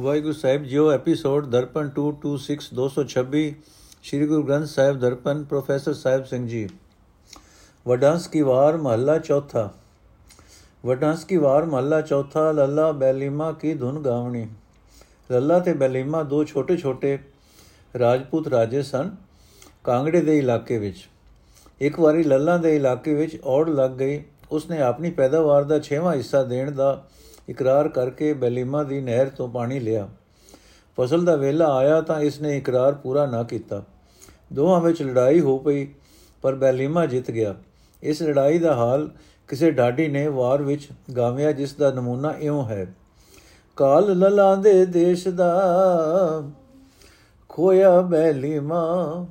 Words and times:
ਵਾਹਿਗੁਰੂ 0.00 0.32
ਸਾਹਿਬ 0.32 0.64
ਜੀਓ 0.64 0.90
episode 0.92 1.46
Darpan 1.46 1.88
226 1.88 2.66
226 2.74 3.40
Sri 4.02 4.26
Guru 4.26 4.42
Granth 4.42 4.66
Sahib 4.66 4.98
Darpan, 4.98 5.42
professor 5.42 5.94
Sahib 5.94 6.24
Singh 6.24 6.48
ji. 6.48 6.68
ਵਡਾਂਸ 7.88 8.28
ਕੀ 8.28 8.40
ਵਾਰ 8.40 8.76
ਮਹੱਲਾ 8.76 9.18
ਚੌਥਾ। 9.18 9.70
ਵਡਾਂਸ 10.86 11.24
ਕੀ 11.24 11.36
ਵਾਰ 11.36 11.64
ਮਹੱਲਾ 11.64 12.00
ਚੌਥਾ, 12.00 12.52
ਲੱਲਾ 12.52 12.92
ਬੈਲੀਮਾ 12.92 13.52
ਕੀ 13.52 13.74
ਧੁਨ 13.74 14.02
ਗਾਵਣੀ। 14.02 14.48
ਲੱਲਾ 15.30 15.58
ਤੇ 15.58 15.72
ਬੈਲੀਮਾ 15.72 16.22
ਦੋ 16.22 16.44
ਛੋਟੇ 16.44 16.76
ਛੋਟੇ 16.76 17.18
ਰਾਜਪੂਤ 17.98 18.48
ਰਾਜੇ 18.48 18.82
ਸਨ 18.82 19.16
ਕਾਂਗੜੇ 19.84 20.20
ਦੇ 20.20 20.38
ਇਲਾਕੇ 20.38 20.78
ਵਿੱਚ। 20.78 21.08
ਇੱਕ 21.80 22.00
ਵਾਰੀ 22.00 22.22
ਲੱਲਾ 22.22 22.56
ਦੇ 22.56 22.76
ਇਲਾਕੇ 22.76 23.14
ਵਿੱਚ 23.14 23.40
ਔੜ 23.44 23.68
ਲੱਗ 23.68 23.90
ਗਈ। 23.90 24.24
ਉਸਨੇ 24.52 24.82
ਆਪਣੀ 24.82 25.10
ਪੈਦਾਵਾਰ 25.10 25.64
ਦਾ 25.64 25.80
6ਵਾਂ 25.80 26.14
ਹਿੱਸਾ 26.14 26.42
ਦੇਣ 26.42 26.70
ਦਾ 26.70 27.06
ਇਕਰਾਰ 27.48 27.88
ਕਰਕੇ 27.88 28.32
ਬੈਲੀਮਾ 28.32 28.82
ਦੀ 28.82 29.00
ਨਹਿਰ 29.00 29.28
ਤੋਂ 29.28 29.48
ਪਾਣੀ 29.48 29.80
ਲਿਆ। 29.80 30.08
ਫਸਲ 31.00 31.24
ਦਾ 31.24 31.36
ਵੇਲਾ 31.36 31.76
ਆਇਆ 31.76 32.00
ਤਾਂ 32.00 32.20
ਇਸ 32.20 32.40
ਨੇ 32.40 32.56
ਇਕਰਾਰ 32.56 32.94
ਪੂਰਾ 32.94 33.26
ਨਾ 33.26 33.42
ਕੀਤਾ। 33.42 33.82
ਦੋਹਾਂ 34.52 34.80
ਵਿੱਚ 34.80 35.02
ਲੜਾਈ 35.02 35.40
ਹੋ 35.40 35.58
ਪਈ, 35.58 35.88
ਪਰ 36.42 36.54
ਬੈਲੀਮਾ 36.54 37.06
ਜਿੱਤ 37.06 37.30
ਗਿਆ। 37.30 37.54
ਇਸ 38.02 38.22
ਲੜਾਈ 38.22 38.58
ਦਾ 38.58 38.74
ਹਾਲ 38.74 39.10
ਕਿਸੇ 39.48 39.70
ਢਾਡੀ 39.70 40.08
ਨੇ 40.08 40.28
ਵਾਰ 40.28 40.62
ਵਿੱਚ 40.62 40.88
ਗਾਵਿਆ, 41.16 41.52
ਜਿਸ 41.52 41.74
ਦਾ 41.74 41.90
ਨਮੂਨਾ 41.90 42.34
ਇਉਂ 42.38 42.64
ਹੈ। 42.64 42.94
ਕਾਲ 43.76 44.18
ਲਲਾ 44.18 44.54
ਦੇ 44.54 44.86
ਦੇਸ਼ 44.86 45.28
ਦਾ 45.28 45.52
ਖੋਇਆ 47.48 48.00
ਬੈਲੀਮਾ, 48.00 49.26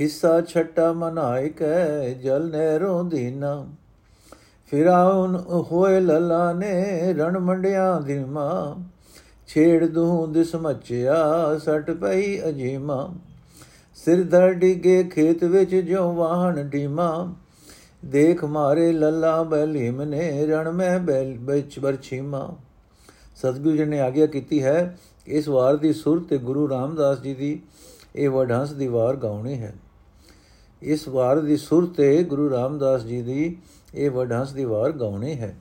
ਹਿੱਸਾ 0.00 0.40
ਛੱਟਾ 0.40 0.92
ਮਨਾਇ 0.92 1.48
ਕੈ 1.48 2.08
ਜਲ 2.08 2.50
ਨਹਿਰੋਂ 2.50 3.04
ਦੀਨਾ। 3.04 3.66
ਫਿਰਾਉਨ 4.70 5.36
ਹੋਏ 5.50 6.00
ਲਲਾ 6.00 6.52
ਨੇ 6.52 7.12
ਰਣ 7.12 7.38
ਮੰਡਿਆਂ 7.38 8.00
ਦੀ 8.00 8.18
ਮਾਂ। 8.18 8.82
ਛੇੜ 9.46 9.86
ਦੂੰ 9.86 10.32
ਦਿਸ 10.32 10.54
ਮਚਿਆ 10.54 11.16
ਸਟ 11.58 11.90
ਪਈ 11.90 12.40
ਅਜੀਮਾ। 12.48 13.14
ਸਿਰ 13.94 14.22
ਦਰ 14.22 14.52
ਡਿਗੇ 14.52 15.04
ਖੇਤ 15.04 15.44
ਵਿੱਚ 15.44 15.76
ਜੋ 15.76 16.12
ਵਾਹਣ 16.12 16.68
ਢੀਮਾ। 16.68 17.34
ਦੇਖ 18.04 18.44
ਮਾਰੇ 18.44 18.92
ਲੱਲਾ 18.92 19.42
ਬੈਲੀਮ 19.42 20.02
ਨੇ 20.02 20.46
ਰਣ 20.46 20.72
ਮੈਂ 20.72 20.98
ਬੈਲ 20.98 21.38
ਵਿੱਚ 21.38 21.78
ਬਰਛੀਮਾ। 21.78 22.56
ਸਤਿਗੁਰੂ 23.36 23.76
ਜੀ 23.76 23.84
ਨੇ 23.84 24.00
ਆਗਿਆ 24.00 24.26
ਕੀਤੀ 24.26 24.62
ਹੈ, 24.62 24.98
ਇਸ 25.26 25.48
ਵਾਰ 25.48 25.76
ਦੀ 25.76 25.92
ਸੁਰ 25.92 26.24
ਤੇ 26.30 26.38
ਗੁਰੂ 26.38 26.68
ਰਾਮਦਾਸ 26.68 27.20
ਜੀ 27.20 27.34
ਦੀ 27.34 27.62
ਇਹ 28.16 28.30
ਵਡਹੰਸ 28.30 28.72
ਦੀ 28.72 28.88
ਵਾਰ 28.88 29.16
ਗਾਉਣੀ 29.16 29.54
ਹੈ। 29.54 29.74
ਇਸ 30.82 31.08
ਵਾਰ 31.08 31.40
ਦੀ 31.40 31.56
ਸੁਰ 31.56 31.86
ਤੇ 31.86 32.24
ਗੁਰੂ 32.24 32.50
ਰਾਮਦਾਸ 32.50 33.02
ਜੀ 33.02 33.22
ਦੀ 33.22 33.56
ਇਹ 33.94 34.10
ਵਡਹੰਸ 34.10 34.52
ਦੀ 34.52 34.64
ਵਾਰ 34.64 34.92
ਗਾਉਣੀ 34.92 35.40
ਹੈ। 35.40 35.56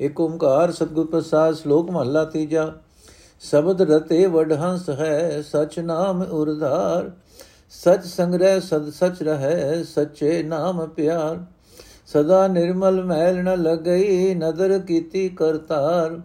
ਇੱਕ 0.00 0.20
ਓੰਕਾਰ 0.20 0.72
ਸਤਿਗੁਰ 0.72 1.06
ਪ੍ਰਸਾਦ 1.06 1.54
ਸ਼ਲੋਕ 1.54 1.90
ਮਹਲਾ 1.90 2.24
ਤੀਜਾ। 2.24 2.72
ਸ਼ਬਦ 3.40 3.82
ਰਤੇ 3.82 4.26
ਵਡਹੰਸ 4.26 4.90
ਹੈ, 4.90 5.42
ਸਚ 5.42 5.80
ਨਾਮ 5.80 6.22
ਉਰਧਾਰ 6.22 7.10
ਸਚ 7.70 8.04
ਸੰਗ੍ਰਹਿ, 8.04 8.60
ਸਦ 8.60 8.90
ਸਚ 8.90 9.22
ਰਹੈ, 9.22 9.82
ਸੱਚੇ 9.82 10.42
ਨਾਮ 10.42 10.86
ਪਿਆਰ। 10.86 11.44
ਸਦਾ 12.06 12.48
ਨਿਰਮਲ 12.48 13.04
ਮੈਲ 13.04 13.42
ਨ 13.42 13.62
ਲਗਈ, 13.62 14.34
ਨਦਰ 14.34 14.78
ਕੀਤੀ 14.78 15.28
ਕਰਤਾਰ। 15.28 16.20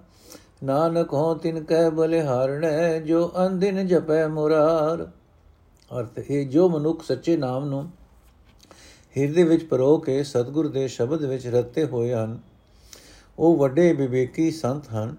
ਨਾਨਕ 0.64 1.14
ਹੋ 1.14 1.36
ਤਿਨ 1.36 1.64
ਕਹਿ 1.64 1.90
ਬਲਿਹਾਰਣੈ, 1.90 3.00
ਜੋ 3.00 3.32
ਅੰਦਿਨ 3.46 3.88
ਜਪੈ 3.88 4.28
ਮੁਰਾਰ। 4.28 5.08
ਅਰਥ, 6.00 6.20
ਇਹ 6.30 6.48
ਜੋ 6.48 6.70
ਮਨੁੱਖ 6.70 7.04
ਸੱਚੇ 7.04 7.38
ਨਾਮ 7.38 7.66
ਨੂੰ 7.66 7.90
ਹਿਰਦੇ 9.18 9.44
ਵਿੱਚ 9.44 9.64
ਪਰੋ 9.64 9.98
ਕੇ 9.98 10.24
ਸਤਿਗੁਰ 10.24 10.68
ਦੇ 10.68 10.88
ਸ਼ਬਦ 10.88 11.24
ਵਿੱਚ 11.24 11.48
ਰਤੇ 11.48 11.86
ਹੋਏ 11.86 12.14
ਹਨ। 12.14 12.38
ਉਹ 13.40 13.58
ਵੱਡੇ 13.58 13.94
ਵਿਵੇਕੀ 13.94 14.52
ਸੰਤ 14.52 14.84
ਹਨ। 14.94 15.16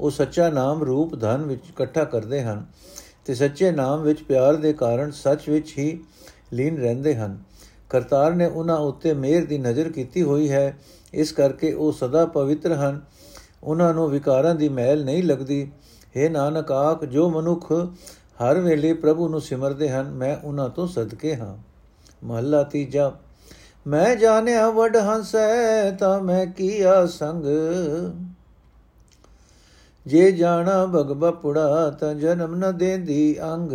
ਉਹ 0.00 0.10
ਸੱਚਾ 0.10 0.50
ਨਾਮ 0.50 0.82
ਰੂਪ 0.82 1.20
ਧਨ 1.20 1.42
ਵਿੱਚ 1.42 1.60
ਇਕੱਠਾ 1.68 2.04
ਕਰਦੇ 2.04 2.42
ਹਨ 2.42 2.66
ਤੇ 3.24 3.34
ਸੱਚੇ 3.34 3.70
ਨਾਮ 3.70 4.02
ਵਿੱਚ 4.02 4.22
ਪਿਆਰ 4.22 4.56
ਦੇ 4.56 4.72
ਕਾਰਨ 4.72 5.10
ਸੱਚ 5.10 5.48
ਵਿੱਚ 5.48 5.74
ਹੀ 5.78 6.04
ਲੀਨ 6.52 6.78
ਰਹਿੰਦੇ 6.78 7.14
ਹਨ। 7.14 7.38
ਕਰਤਾਰ 7.90 8.34
ਨੇ 8.34 8.46
ਉਹਨਾਂ 8.46 8.76
ਉੱਤੇ 8.76 9.14
ਮਿਹਰ 9.14 9.44
ਦੀ 9.44 9.58
ਨਜ਼ਰ 9.58 9.92
ਕੀਤੀ 9.92 10.22
ਹੋਈ 10.22 10.50
ਹੈ। 10.50 10.78
ਇਸ 11.14 11.32
ਕਰਕੇ 11.32 11.72
ਉਹ 11.72 11.92
ਸਦਾ 11.92 12.26
ਪਵਿੱਤਰ 12.26 12.72
ਹਨ। 12.72 13.00
ਉਹਨਾਂ 13.64 13.94
ਨੂੰ 13.94 14.10
ਵਿਕਾਰਾਂ 14.10 14.54
ਦੀ 14.54 14.68
ਮੈਲ 14.68 15.04
ਨਹੀਂ 15.04 15.24
ਲੱਗਦੀ। 15.24 15.72
हे 16.16 16.30
ਨਾਨਕ, 16.30 16.72
ਆਖ, 16.72 17.04
ਜੋ 17.04 17.30
ਮਨੁੱਖ 17.30 17.72
ਹਰ 18.12 18.60
ਵੇਲੇ 18.60 18.92
ਪ੍ਰਭੂ 18.92 19.28
ਨੂੰ 19.28 19.40
ਸਿਮਰਦੇ 19.40 19.90
ਹਨ, 19.90 20.10
ਮੈਂ 20.10 20.36
ਉਹਨਾਂ 20.44 20.68
ਤੋਂ 20.68 20.86
ਸਦਕੇ 20.86 21.36
ਹਾਂ। 21.36 21.56
ਮਹੱਲਾ 22.24 22.62
ਤੀਜਾ 22.62 23.12
ਮੈਂ 23.86 24.16
ਜਾਣਿਆ 24.16 24.70
ਵਡ 24.70 24.96
ਹੰਸੈ 24.96 25.90
ਤਾਂ 25.90 26.20
ਮੈਂ 26.20 26.46
ਕੀਆ 26.46 27.06
ਸੰਗ। 27.06 27.44
ਜੇ 30.06 30.32
ਜਾਣਾ 30.32 30.86
ਭਗ 30.86 31.12
ਬਪੁੜਾ 31.12 31.90
ਤਾਂ 31.90 32.14
ਜਨਮ 32.14 32.54
ਨ 32.54 32.78
ਦੇਂਦੀ 32.78 33.42
ਅੰਗ। 33.42 33.72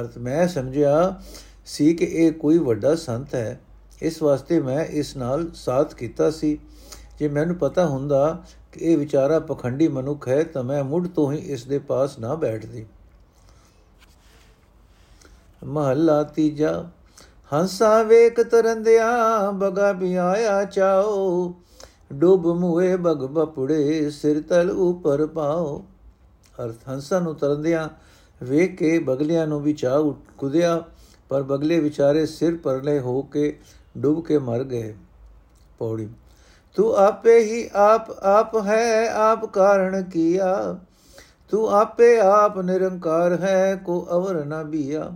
ਅਰਥ 0.00 0.18
ਮੈਂ 0.18 0.48
ਸਮਝਿਆ 0.48 1.22
ਸੀ 1.66 1.94
ਕਿ 1.94 2.04
ਇਹ 2.04 2.32
ਕੋਈ 2.32 2.58
ਵੱਡਾ 2.58 2.94
ਸੰਤ 2.94 3.34
ਹੈ। 3.34 3.60
ਇਸ 4.02 4.22
ਵਾਸਤੇ 4.22 4.60
ਮੈਂ 4.60 4.84
ਇਸ 4.84 5.16
ਨਾਲ 5.16 5.50
ਸਾਥ 5.54 5.94
ਕੀਤਾ 5.94 6.30
ਸੀ। 6.30 6.58
ਜੇ 7.18 7.28
ਮੈਨੂੰ 7.28 7.56
ਪਤਾ 7.56 7.86
ਹੁੰਦਾ 7.86 8.42
ਕਿ 8.72 8.80
ਇਹ 8.80 8.98
ਵਿਚਾਰਾ 8.98 9.38
ਪਖੰਡੀ 9.38 9.88
ਮਨੁੱਖ 9.88 10.28
ਹੈ 10.28 10.42
ਤਾਂ 10.42 10.62
ਮੈਂ 10.62 10.84
ਮੁੱਢ 10.84 11.06
ਤੋਂ 11.06 11.32
ਹੀ 11.32 11.38
ਇਸ 11.38 11.64
ਦੇ 11.64 11.78
ਪਾਸ 11.78 12.18
ਨਾ 12.18 12.34
ਬੈਠਦੀ। 12.34 12.86
ਮਹੱਲਾ 15.64 16.22
ਤੀਜਾ 16.22 16.90
ਹੰਸਾ 17.52 18.02
ਵੇਖ 18.02 18.40
ਤਰੰਦਿਆ 18.40 19.50
ਬਗਾ 19.50 19.90
ਵੀ 19.92 20.14
ਆਇਆ 20.14 20.64
ਚਾਓ। 20.64 21.54
ਡੁੱਬ 22.12 22.46
ਮੂਏ 22.56 22.96
ਬਗ 22.96 23.24
ਬਪੜੇ 23.26 24.10
ਸਿਰ 24.10 24.40
ਤਲ 24.40 24.70
ਉਪਰ 24.70 25.26
ਪਾਓ। 25.26 25.78
ਅਰਥ 26.56 26.88
ਹੰਸਾ 26.88 27.18
ਨੂੰ 27.20 27.34
ਤਰੰਦਿਆ 27.34 27.88
ਵੇਖ 28.40 28.76
ਕੇ 28.76 28.98
ਬਗਲਿਆਂ 28.98 29.46
ਨੂੰ 29.46 29.60
ਵੀ 29.62 29.72
ਚਾਹ 29.72 30.12
ਕੁਦਿਆ, 30.38 30.82
ਪਰ 31.28 31.42
ਬਗਲੇ 31.42 31.78
ਵਿਚਾਰੇ 31.80 32.24
ਸਿਰ 32.26 32.56
ਪਰਲੇ 32.56 32.98
ਹੋ 33.00 33.22
ਕੇ 33.22 33.58
ਡੁੱਬ 33.98 34.24
ਕੇ 34.24 34.38
ਮਰ 34.38 34.64
ਗਏ। 34.64 34.94
ਪੌੜੀ, 35.78 36.08
ਤੂੰ 36.76 36.94
ਆਪੇ 36.96 37.38
ਹੀ 37.38 37.68
ਆਪ 37.74 38.10
ਆਪ 38.10 38.56
ਹੈ, 38.66 39.08
ਆਪ 39.10 39.44
ਕਾਰਣ 39.44 40.02
ਕੀਆ। 40.02 40.78
ਤੂੰ 41.50 41.68
ਆਪੇ 41.70 42.18
ਆਪ 42.20 42.58
ਨਿਰੰਕਾਰ 42.58 43.36
ਹੈ, 43.36 43.74
ਕੋ 43.76 44.06
ਅਵਰ 44.12 44.44
ਨਾ 44.44 44.62
ਬੀਆ। 44.62 45.10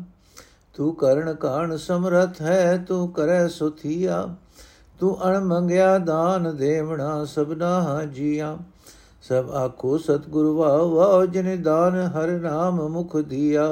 ਤੂੰ 0.81 0.95
ਕਰਨ 0.95 1.35
ਕਾਣ 1.35 1.77
ਸਮਰਥ 1.77 2.41
ਹੈ 2.43 2.77
ਤੂੰ 2.89 3.09
ਕਰੈ 3.09 3.47
ਸੁਥੀਆ 3.49 4.23
ਤੂੰ 5.01 5.17
ਅਣ 5.29 5.39
ਮੰਗਿਆ 5.41 5.99
ਦਾਨ 5.99 6.57
ਦੇਵਣਾ 6.57 7.25
ਸਭਨਾ 7.25 8.05
ਜੀਆ 8.05 8.57
ਸਭ 9.23 9.51
ਆਖੋ 9.55 9.99
ਸਤਿਗੁਰੂ 9.99 10.55
ਵਾਹ 10.57 10.85
ਵਾਹ 10.85 11.25
ਜਿਨ 11.27 11.63
ਦਾਨ 11.63 11.97
ਹਰ 12.07 12.31
ਨਾਮ 12.41 12.81
ਮੁਖ 12.89 13.17
ਦੀਆ 13.17 13.67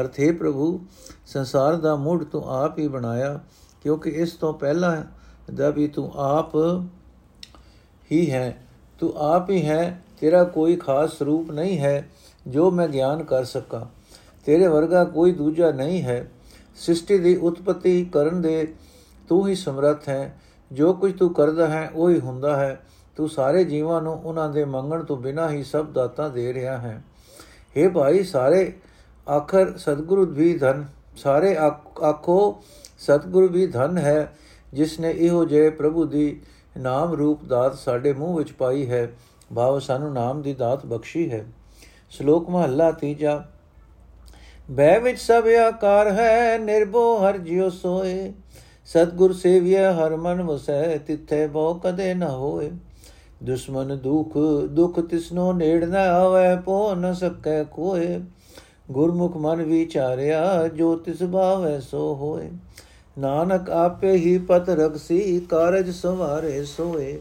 ਅਰਥੇ 0.00 0.30
ਪ੍ਰਭੂ 0.32 0.78
ਸੰਸਾਰ 1.26 1.76
ਦਾ 1.76 1.96
ਮੂੜ 1.96 2.22
ਤੂੰ 2.24 2.44
ਆਪ 2.54 2.78
ਹੀ 2.78 2.86
ਬਣਾਇਆ 2.88 3.38
ਕਿਉਂਕਿ 3.82 4.10
ਇਸ 4.10 4.32
ਤੋਂ 4.32 4.52
ਪਹਿਲਾਂ 4.54 4.96
ਦਾ 5.54 5.70
ਵੀ 5.70 5.88
ਤੂੰ 5.88 6.10
ਆਪ 6.16 6.56
ਹੀ 8.10 8.30
ਹੈ 8.30 8.46
ਤੂੰ 8.98 9.12
ਆਪ 9.24 9.50
ਹੀ 9.50 9.64
ਹੈ 9.66 10.02
ਤੇਰਾ 10.20 10.44
ਕੋਈ 10.44 10.76
ਖਾਸ 10.76 11.20
ਰੂਪ 11.22 11.50
ਨਹੀਂ 11.50 11.78
ਹੈ 11.78 12.08
ਜੋ 12.46 12.70
ਮੈਂ 12.70 12.88
ਗਿਆਨ 12.88 13.24
ਕਰ 13.24 13.44
ਸਕਾਂ 13.44 13.84
ਤੇਰੇ 14.46 14.66
ਵਰਗਾ 14.66 15.04
ਕੋਈ 15.04 15.32
ਦੂਜਾ 15.32 15.70
ਨਹੀਂ 15.70 16.02
ਹੈ। 16.02 16.30
ਸ੍ਰਿਸ਼ਟੀ 16.76 17.18
ਦੀ 17.18 17.36
ਉਤਪਤੀ 17.36 18.04
ਕਰਨ 18.04 18.42
ਦੇ 18.42 18.74
ਤੂੰ 19.28 19.48
ਹੀ 19.48 19.54
ਸਮਰੱਥ 19.54 20.08
ਹੈ। 20.08 20.40
ਜੋ 20.72 20.92
ਕੁਝ 20.92 21.18
ਤੂੰ 21.18 21.34
ਕਰਦਾ 21.34 21.66
ਹੈ, 21.66 21.90
ਉਹ 21.94 22.10
ਹੀ 22.10 22.20
ਹੁੰਦਾ 22.20 22.56
ਹੈ। 22.56 22.80
ਤੂੰ 23.16 23.28
ਸਾਰੇ 23.28 23.64
ਜੀਵਾਂ 23.64 24.02
ਨੂੰ 24.02 24.22
ਉਹਨਾਂ 24.22 24.48
ਦੇ 24.48 24.64
ਮੰਗਣ 24.64 25.04
ਤੋਂ 25.04 25.16
ਬਿਨਾਂ 25.16 25.50
ਹੀ 25.50 25.64
ਸਭ 25.64 25.86
ਦਾਤਾਂ 25.86 26.30
ਦੇ 26.30 26.54
ਰਿਹਾ 26.54 26.78
ਹੈ। 26.78 27.04
हे 27.78 27.90
ਭਾਈ, 27.90 28.24
ਸਾਰੇ 28.24 28.72
ਆਖਰ 29.28 29.78
ਸਤਿਗੁਰੂ 29.78 30.26
ਵੀ 30.26 30.58
ਧਨ, 30.58 30.84
ਸਾਰੇ 31.16 31.56
ਆਖੋ 31.56 32.62
ਸਤਿਗੁਰੂ 32.98 33.48
ਵੀ 33.48 33.66
ਧਨ 33.66 33.98
ਹੈ, 33.98 34.38
ਜਿਸ 34.72 35.00
ਨੇ 35.00 35.10
ਇਹੋ 35.10 35.44
ਜੇ 35.44 35.70
ਪ੍ਰਭੂ 35.70 36.04
ਦੀ 36.04 36.40
ਨਾਮ 36.78 37.12
ਰੂਪ 37.12 37.44
ਦਾਤ 37.44 37.74
ਸਾਡੇ 37.74 38.12
ਮੂੰਹ 38.12 38.38
ਵਿੱਚ 38.38 38.52
ਪਾਈ 38.52 38.90
ਹੈ। 38.90 39.12
ਭਾਵ 39.54 39.78
ਸਾਨੂੰ 39.78 40.12
ਨਾਮ 40.12 40.42
ਦੀ 40.42 40.54
ਦਾਤ 40.54 40.86
ਬਖਸ਼ੀ 40.86 41.30
ਹੈ। 41.30 41.46
ਸ਼ਲੋਕ 42.10 42.50
ਮਹੱਲਾ 42.50 42.92
ਤੀਜਾ 42.92 43.48
ਬੈ 44.70 44.98
ਵਿੱਚ 44.98 45.20
ਸਭ 45.20 45.46
ਆਕਾਰ 45.68 46.12
ਹੈ 46.12 46.58
ਨਿਰਭੋ 46.58 47.18
ਹਰ 47.18 47.38
ਜਿਉ 47.38 47.70
ਸੋਏ। 47.70 48.32
ਸਤਗੁਰ 48.86 49.32
ਸੇਵਿਆ 49.32 49.92
ਹਰ 49.92 50.16
ਮਨ 50.16 50.42
ਵਸੈ, 50.42 50.98
ਤਿੱਥੇ 50.98 51.46
ਬੋ 51.46 51.74
ਕਦੇ 51.74 52.14
ਨ 52.14 52.22
ਹੋਏ। 52.22 52.70
ਦੁਸ਼ਮਨ 53.42 53.98
ਦੁਖ 53.98 54.38
ਦੁਖ 54.70 55.00
ਤਿਸਨੋ 55.00 55.52
ਨੇੜ 55.52 55.84
ਨ 55.84 55.94
ਆਵੇ 55.94 56.62
ਪੋ 56.62 56.94
ਨ 56.94 57.12
ਸਕੈ 57.14 57.64
ਕੋਏ। 57.64 58.20
ਗੁਰਮੁਖ 58.90 59.36
ਮਨ 59.36 59.62
ਵਿਚਾਰਿਆ, 59.62 60.68
ਜੋ 60.68 60.96
ਤਿਸ 60.96 61.22
ਭਾਵੈ 61.22 61.80
ਸੋ 61.80 62.14
ਹੋਏ। 62.14 62.50
ਨਾਨਕ 63.18 63.70
ਆਪੇ 63.70 64.12
ਹੀ 64.12 64.38
ਪਤ 64.38 64.70
ਰਖਸੀ, 64.70 65.40
ਕਾਰਜ 65.40 65.90
ਸਵਾਰੇ 65.90 66.64
ਸੋਏ। 66.64 67.20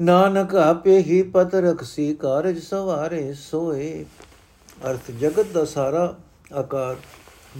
ਨਾਨਕ 0.00 0.54
ਆਪੇ 0.54 0.98
ਹੀ 0.98 1.22
ਪਤ 1.22 1.54
ਰਖਸੀ, 1.54 2.14
ਕਾਰਜ 2.14 2.58
ਸਵਾਰੇ 2.58 3.34
ਸੋਏ। 3.34 4.04
ਅਰਥ 4.84 5.10
ਜਗਤ 5.10 5.46
ਦਾ 5.46 5.64
ਸਾਰਾ 5.64 6.16
ਆਕਾਰ, 6.52 6.96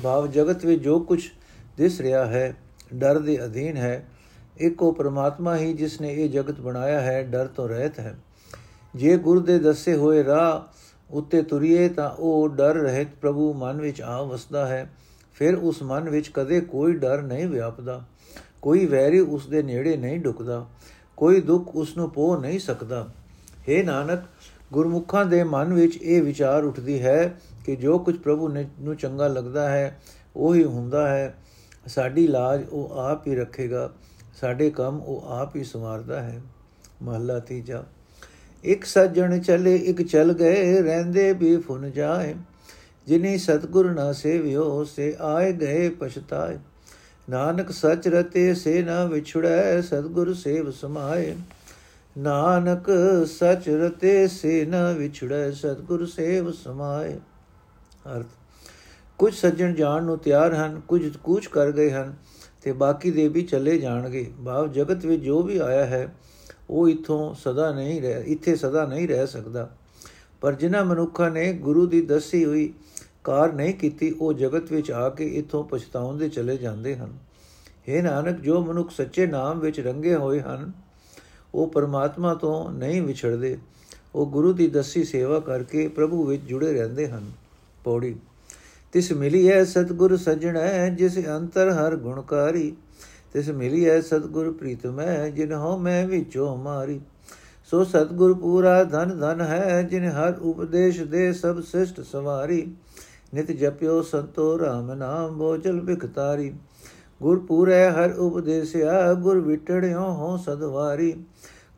ਭਾਵ 0.03 0.27
ਜਗਤ 0.27 0.65
ਵਿੱਚ 0.65 0.83
ਜੋ 0.83 1.01
ਕੁਝ 1.01 1.29
ਦਿਸ 1.77 2.01
ਰਿਹਾ 2.01 2.27
ਹੈ, 2.27 2.57
ਡਰ 2.95 3.19
ਦੇ 3.19 3.45
ਅਧੀਨ 3.45 3.77
ਹੈ, 3.77 4.09
ਇੱਕੋ 4.59 4.93
ਪ੍ਰਮਾਤਮਾ 4.93 5.57
ਹੀ 5.57 5.73
ਜਿਸ 5.73 6.01
ਨੇ 6.01 6.15
ਇਹ 6.15 6.31
ਜਗਤ 6.31 6.61
ਬਣਾਇਆ 6.61 7.01
ਹੈ, 7.01 7.23
ਡਰ 7.23 7.47
ਤੋਂ 7.47 7.69
ਰਹਿਤ 7.69 7.99
ਹੈ। 7.99 8.19
ਜੇ 8.95 9.17
ਗੁਰ 9.17 9.39
ਦੇ 9.39 9.59
ਦੱਸੇ 9.59 9.97
ਹੋਏ 9.97 10.25
ਰਾਹ 10.25 10.77
ਉੱਤੇ 11.11 11.43
ਤੁਰੀਏ 11.43 11.89
ਤਾਂ 11.89 12.11
ਉਹ 12.11 12.49
ਡਰ 12.49 12.75
ਰਹਿਤ 12.75 13.09
ਪ੍ਰਭੂ 13.21 13.53
ਮਨ 13.53 13.81
ਵਿੱਚ 13.81 14.03
ਆ 14.03 14.23
ਵਸਦਾ 14.23 14.67
ਹੈ। 14.67 14.91
ਫਿਰ 15.35 15.55
ਉਸ 15.55 15.83
ਮਨ 15.83 16.11
ਵਿੱਚ 16.11 16.29
ਕਦੇ 16.29 16.61
ਕੋਈ 16.61 16.93
ਡਰ 16.93 17.23
ਨਹੀਂ 17.23 17.47
ਵਿਆਪਦਾ। 17.47 18.05
ਕੋਈ 18.62 18.87
ਵੈਰੀ 18.87 19.21
ਉਸ 19.21 19.47
ਦੇ 19.47 19.62
ਨੇੜੇ 19.62 19.97
ਨਹੀਂ 19.97 20.21
ਡੁਕਦਾ। 20.21 20.67
ਕੋਈ 21.17 21.41
ਦੁੱਖ 21.41 21.69
ਉਸ 21.69 21.97
ਨੂੰ 21.97 22.11
ਪੋ 22.11 22.37
ਨਹੀਂ 22.37 22.59
ਸਕਦਾ। 22.59 23.09
हे 23.69 23.85
ਨਾਨਕ 23.85 24.21
ਗੁਰਮੁਖਾਂ 24.73 25.25
ਦੇ 25.25 25.43
ਮਨ 25.45 25.73
ਵਿੱਚ 25.73 25.97
ਇਹ 25.97 26.23
ਵਿਚਾਰ 26.23 26.65
ਉੱਠਦੀ 26.65 27.03
ਹੈ 27.03 27.41
ਕਿ 27.65 27.77
ਜੋ 27.77 27.99
ਕੁਝ 27.99 28.17
ਪ੍ਰਭੂ 28.17 28.49
ਨੂੰ 28.49 28.97
ਚੰਗਾ 28.97 29.29
ਲੱਗਦਾ 29.29 29.69
ਹੈ, 29.71 29.99
ਉਹ 30.37 30.55
ਹੀ 30.55 30.65
ਹੁੰਦਾ 30.65 31.09
ਹੈ। 31.09 31.35
ਸਾਡੀ 31.87 32.27
ਲਾਜ 32.27 32.69
ਉਹ 32.69 32.91
ਆਪ 32.91 33.27
ਹੀ 33.27 33.35
ਰੱਖੇਗਾ, 33.35 33.91
ਸਾਡੇ 34.41 34.71
ਕੰਮ 34.71 35.01
ਉਹ 35.01 35.23
ਆਪ 35.27 35.57
ਹੀ 35.57 35.65
ਸੰਵਾਰਦਾ 35.65 36.21
ਹੈ। 36.23 36.41
ਮਹਲਾ 37.03 37.39
ਤੀਜਾ, 37.39 37.85
ਇੱਕ 38.65 38.85
ਸੱਜਣ 38.85 39.39
ਚਲੇ, 39.39 39.77
ਇੱਕ 39.77 40.03
ਚਲ 40.03 40.33
ਗਏ, 40.33 40.83
ਰਹਿੰਦੇ 40.83 41.33
ਵੀ 41.33 41.57
ਫੁਨ 41.57 41.91
ਜਾਏ। 41.91 42.35
ਜਿਨੀ 43.07 43.39
ਸਤਗੁਰ 43.39 43.91
ਨਾ 43.91 44.12
ਸੇਵਿਓ, 44.12 44.85
ਸੇ 44.85 45.17
ਆਏ 45.21 45.53
ਗਏ 45.53 45.89
ਪਛਤਾਏ। 45.89 46.59
ਨਾਨਕ 47.31 47.71
ਸਚ 47.71 48.09
ਰਤੇ, 48.09 48.55
ਸੇ 48.55 48.83
ਨਾ 48.83 49.05
ਵਿਛੜੈ, 49.05 49.81
ਸਤਗੁਰ 49.81 50.35
ਸੇਵ 50.35 50.71
ਸਮਾਏ। 50.71 51.37
ਨਾਨਕ 52.19 52.91
ਸਚ 53.27 53.69
ਰਤੇ 53.69 54.29
ਸੇ 54.29 54.65
ਨਾ 54.67 54.93
ਵਿਛੜੈ, 54.93 55.51
ਸਤਗੁਰ 55.51 56.07
ਸੇਵ 56.07 56.53
ਸਮਾਏ। 56.53 57.21
ਅਰਥ, 58.17 58.27
ਕੁਝ 59.19 59.35
ਸੱਜਣ 59.35 59.75
ਜਾਣ 59.75 60.05
ਨੂੰ 60.05 60.19
ਤਿਆਰ 60.19 60.55
ਹਨ, 60.55 60.81
ਕੁਝ 60.89 61.17
ਕੂਚ 61.17 61.47
ਕਰ 61.47 61.73
ਗਏ 61.73 61.91
ਹਨ 61.91 62.15
ਤੇ 62.63 62.73
ਬਾਕੀ 62.73 63.11
ਦੇ 63.11 63.29
ਵੀ 63.29 63.43
ਚਲੇ 63.43 63.79
ਜਾਣਗੇ। 63.79 64.33
ਭਾਵ, 64.47 64.73
ਜਗਤ 64.73 65.07
ਵਿੱਚ 65.07 65.23
ਜੋ 65.23 65.43
ਵੀ 65.43 65.59
ਆਇਆ 65.59 65.85
ਹੈ, 65.85 66.15
ਉਹ 66.71 66.89
ਇਥੋਂ 66.89 67.35
ਸਦਾ 67.35 67.73
ਨਹੀਂ 67.73 68.03
ਰਹਿ, 68.03 68.23
ਇੱਥੇ 68.23 68.57
ਸਦਾ 68.57 68.87
ਨਹੀਂ 68.87 69.09
ਰਹਿ 69.09 69.27
ਸਕਦਾ। 69.27 69.71
ਪਰ 70.41 70.53
ਜਿਨ੍ਹਾਂ 70.53 70.85
ਮਨੁੱਖਾਂ 70.85 71.31
ਨੇ 71.31 71.53
ਗੁਰੂ 71.53 71.87
ਦੀ 71.87 72.01
ਦੱਸੀ 72.03 72.45
ਹੋਈ 72.45 72.73
ਕਾਰ 73.25 73.53
ਨਹੀਂ 73.53 73.75
ਕੀਤੀ, 73.75 74.11
ਉਹ 74.11 74.33
ਜਗਤ 74.33 74.73
ਵਿੱਚ 74.73 74.91
ਆ 74.91 75.09
ਕੇ 75.09 75.27
ਇਥੋਂ 75.27 75.65
ਪਛਤਾਉਂਦੇ 75.65 76.29
ਚਲੇ 76.29 76.57
ਜਾਂਦੇ 76.57 76.97
ਹਨ। 76.97 77.19
हे 77.89 78.03
ਨਾਨਕ, 78.03 78.41
ਜੋ 78.41 78.61
ਮਨੁੱਖ 78.61 78.91
ਸੱਚੇ 78.91 79.27
ਨਾਮ 79.27 79.61
ਵਿੱਚ 79.61 79.81
ਰੰਗੇ 79.81 80.15
ਹੋਏ 80.15 80.41
ਹਨ 80.41 80.86
ਉਹ 81.56 81.67
ਪਰਮਾਤਮਾ 81.67 82.35
ਤੋਂ 82.35 82.70
ਨਹੀਂ 82.70 83.03
ਵਿਛੜਦੇ। 83.03 83.58
ਉਹ 84.14 84.26
ਗੁਰੂ 84.26 84.53
ਦੀ 84.53 84.67
ਦੱਸੀ 84.67 85.05
ਸੇਵਾ 85.05 85.41
ਕਰਕੇ 85.41 85.88
ਪ੍ਰਭੂ 85.88 86.25
ਵਿੱਚ 86.25 86.43
ਜੁੜੇ 86.43 86.73
ਰਹਿੰਦੇ 86.73 87.08
ਹਨ। 87.08 87.32
ਪੌੜੀ। 87.85 88.17
ਤਿਸ 88.93 89.12
ਮਿਲੀ 89.12 89.49
ਹੈ 89.50 89.64
ਸਤਗੁਰ 89.64 90.17
ਸਜਣੈ, 90.17 90.88
ਜਿਸ 90.88 91.19
ਅੰਤਰ 91.29 91.70
ਹਰ 91.70 91.97
ਗੁਣਕਾਰੀ। 91.97 92.76
ਤਿਸ 93.32 93.49
ਮਿਲੀ 93.49 93.88
ਹੈ 93.88 94.00
ਸਤਗੁਰ 94.00 94.53
ਪ੍ਰੀਤਮੈ, 94.53 95.31
ਜਿਨ 95.31 95.53
ਹੋ 95.53 95.79
ਮੈਂ 95.79 96.06
ਵਿਚੋ 96.06 96.56
ਮਾਰੀ। 96.56 97.00
ਸੋ 97.70 97.85
ਸਤਗੁਰ 97.85 98.35
ਪੂਰਾ 98.35 98.85
ਧਨ 98.85 99.19
ਧਨ 99.20 99.41
ਹੈ, 99.41 99.82
ਜਿਨ 99.82 100.05
ਹਰ 100.05 100.38
ਉਪਦੇਸ਼ 100.38 101.00
ਦੇ 101.00 101.32
ਸਭ 101.32 101.62
ਸ੍ਰਿਸ਼ਟ 101.62 102.00
ਸਵਾਰੀ। 102.00 102.73
ਨਿਤ 103.35 103.52
ਜਪਿਓ 103.52 104.02
ਸੰਤੋ 104.02 104.59
ਰਾਮ 104.59 104.93
ਨਾਮ 104.93 105.38
ਬੋਚਲ 105.38 105.81
ਬਿਖਤਾਰੀ 105.81 106.55
ਗੁਰ 107.23 107.39
ਪੂਰੇ 107.39 107.91
ਹਰ 107.91 108.11
ਉਪਦੇਸਿਆ, 108.11 109.13
ਗੁਰ 109.15 109.41
ਵਿਟੜਿਓ 109.41 110.01
ਹੋ 110.01 110.37
ਸਦਵਾਰੀ। 110.37 111.25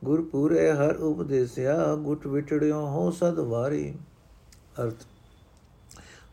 ਗੁਰ 0.05 0.23
ਪੂਰੇ 0.23 0.73
ਹਰ 0.73 0.97
ਉਪਦੇਸਿਆ, 0.97 1.95
ਗੁਟ 1.95 2.27
ਵਿਟੜਿਓ 2.27 2.87
ਹੋ 2.87 3.11
ਸਦਵਾਰੀ। 3.11 3.95
ਅਰਥ। 4.83 5.07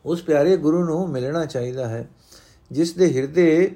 ਉਸ 0.06 0.24
ਪਿਆਰੇ 0.24 0.58
ਗੁਰੂ 0.58 0.84
ਨੂੰ 0.86 1.10
ਮਿਲਣਾ 1.10 1.46
ਚਾਹੀਦਾ 1.46 1.88
ਹੈ, 1.88 2.10
ਜਿਸ 2.72 2.94
ਦੇ 2.94 3.14
ਹਿਰਦੇ 3.14 3.76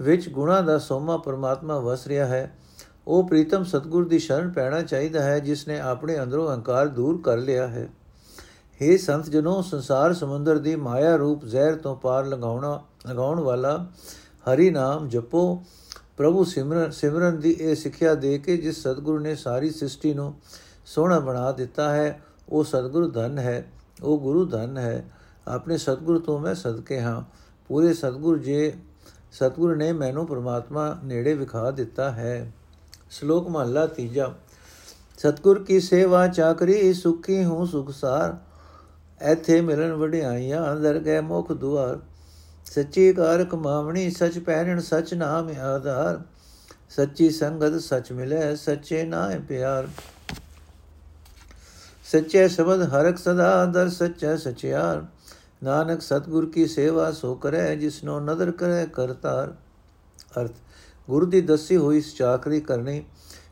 ਵਿੱਚ 0.00 0.28
ਗੁਣਾ 0.28 0.60
ਦਾ 0.60 0.78
ਸੋਮਾ 0.78 1.16
ਪਰਮਾਤਮਾ 1.16 1.78
ਵਸ 1.78 2.06
ਰਿਹਾ 2.06 2.26
ਹੈ। 2.26 2.58
ਉਹ 3.06 3.28
ਪ੍ਰੀਤਮ 3.28 3.64
ਸਤਗੁਰ 3.64 4.08
ਦੀ 4.08 4.18
ਸ਼ਰਨ 4.18 4.50
ਪੈਣਾ 4.50 4.82
ਚਾਹੀਦਾ 4.82 5.22
ਹੈ, 5.22 5.38
ਜਿਸ 5.38 5.68
ਨੇ 5.68 5.80
ਆਪਣੇ 5.80 6.20
ਅੰਦਰੋਂ 6.20 6.48
ਅਹੰਕਾਰ 6.48 6.88
ਦੂਰ 6.88 7.20
ਕਰ 7.24 7.38
ਲਿਆ 7.38 7.66
ਹੈ। 7.66 7.88
हे 8.82 8.98
ਸੰਤ 8.98 9.24
ਜਨੋ 9.24 9.62
ਸੰਸਾਰ 9.62 10.12
ਸਮੁੰਦਰ 10.12 10.58
ਦੀ 10.58 10.76
ਮਾਇਆ 10.76 11.16
ਰੂਪ 11.16 11.44
ਜ਼ਹਿਰ 11.44 11.76
ਤੋਂ 11.76 11.96
ਪਾਰ 11.96 12.26
ਲਗਾਉਣਾ 12.26 12.82
ਲਗਾਉਣ 13.10 13.40
ਵਾਲਾ 13.40 13.86
ਹਰੀ 14.22 14.70
ਨਾਮ 14.70 15.08
ਜਪੋ, 15.08 15.62
ਪ੍ਰਭੂ 16.16 16.44
ਸਿਮਰਨ 16.44 16.90
ਸਿਮਰਨ 16.90 17.40
ਦੀ 17.40 17.56
ਇਹ 17.60 17.76
ਸਿੱਖਿਆ 17.76 18.14
ਦੇ 18.14 18.38
ਕੇ 18.38 18.56
ਜਿਸ 18.56 18.82
ਸਤਗੁਰੂ 18.82 19.18
ਨੇ 19.18 19.34
ਸਾਰੀ 19.34 19.70
ਸ੍ਰਿਸ਼ਟੀ 19.70 20.14
ਨੂੰ 20.14 20.34
ਸੋਹਣਾ 20.86 21.18
ਬਣਾ 21.18 21.52
ਦਿੱਤਾ 21.52 21.88
ਹੈ, 21.90 22.22
ਉਹ 22.48 22.64
ਸਤਗੁਰੂ 22.64 23.10
ਧਨ 23.10 23.38
ਹੈ, 23.38 23.72
ਉਹ 24.02 24.18
ਗੁਰੂ 24.18 24.44
ਧਨ 24.44 24.78
ਹੈ। 24.78 25.10
ਆਪਣੇ 25.48 25.78
ਸਤਗੁਰ 25.78 26.18
ਤੋਂ 26.18 26.38
ਮੈਂ 26.38 26.54
ਸਦਕੇ 26.54 27.00
ਹਾਂ। 27.00 27.22
ਪੂਰੇ 27.68 27.94
ਸਤਗੁਰ 27.94 28.38
ਜੇ, 28.38 28.74
ਸਤਗੁਰ 29.32 29.76
ਨੇ 29.76 29.92
ਮੈਨੂੰ 29.92 30.26
ਪ੍ਰਮਾਤਮਾ 30.26 30.98
ਨੇੜੇ 31.04 31.34
ਵਿਖਾ 31.34 31.70
ਦਿੱਤਾ 31.70 32.10
ਹੈ। 32.10 32.52
ਸ਼ਲੋਕ 33.10 33.48
ਮਹਲਾ 33.48 33.86
ਤੀਜਾ। 33.86 34.34
ਸਤਗੁਰ 35.18 35.64
ਕੀ 35.64 35.80
ਸੇਵਾ 35.80 36.28
ਚਾਕਰੀ, 36.28 36.94
ਸੁਖੀ 36.94 37.44
ਹੂੰ 37.44 37.66
ਸੁਖਸਾਰ 37.66 38.36
ਐਥੇ 39.20 39.60
ਮਿਲਨ 39.60 39.92
ਵਡਿਆਈਆਂ 39.92 40.72
ਅੰਦਰ 40.72 40.98
ਗਏ 40.98 41.20
ਮੁਖ 41.20 41.52
ਦੁਆਰ। 41.52 41.98
ਸੱਚੀ 42.64 43.12
ਕਾਰ 43.12 43.44
ਕਮਾਵਣੀ, 43.44 44.10
ਸਚ 44.10 44.38
ਪਹਿਰਣ 44.38 44.80
ਸਚ 44.80 45.14
ਨਾਮ 45.14 45.48
ਆਧਾਰ। 45.48 46.20
ਸੱਚੀ 46.90 47.30
ਸੰਗਤ 47.30 47.80
ਸਚ 47.80 48.12
ਮਿਲੇ, 48.12 48.56
ਸੱਚੇ 48.56 49.04
ਨਾਮ 49.04 49.40
ਪਿਆਰ। 49.40 49.88
ਸੱਚੇ 52.12 52.48
ਸ਼ਬਦ 52.48 52.82
ਹਰਕ 52.82 53.18
ਸਦਾ 53.18 53.64
ਦਰ 53.66 53.88
ਸੱਚਾ 53.88 54.36
ਸਚਿਆਰ। 54.36 55.06
ਨਾਨਕ 55.62 56.02
ਸਤਗੁਰ 56.02 56.50
ਕੀ 56.50 56.66
ਸੇਵਾ 56.66 57.12
ਸੋ 57.12 57.34
ਕਰੇ, 57.34 57.76
ਜਿਸਨੋ 57.76 58.20
ਨਦਰ 58.20 58.50
ਕਰੇ 58.50 58.86
ਕਰਤਾਰ। 58.92 59.54
ਅਰਥ, 60.40 60.52
ਗੁਰੂ 61.10 61.26
ਦੀ 61.26 61.40
ਦੱਸੀ 61.40 61.76
ਹੋਈ 61.76 62.00
ਚਾਕਰੀ 62.00 62.60
ਕਰਨੀ 62.60 63.04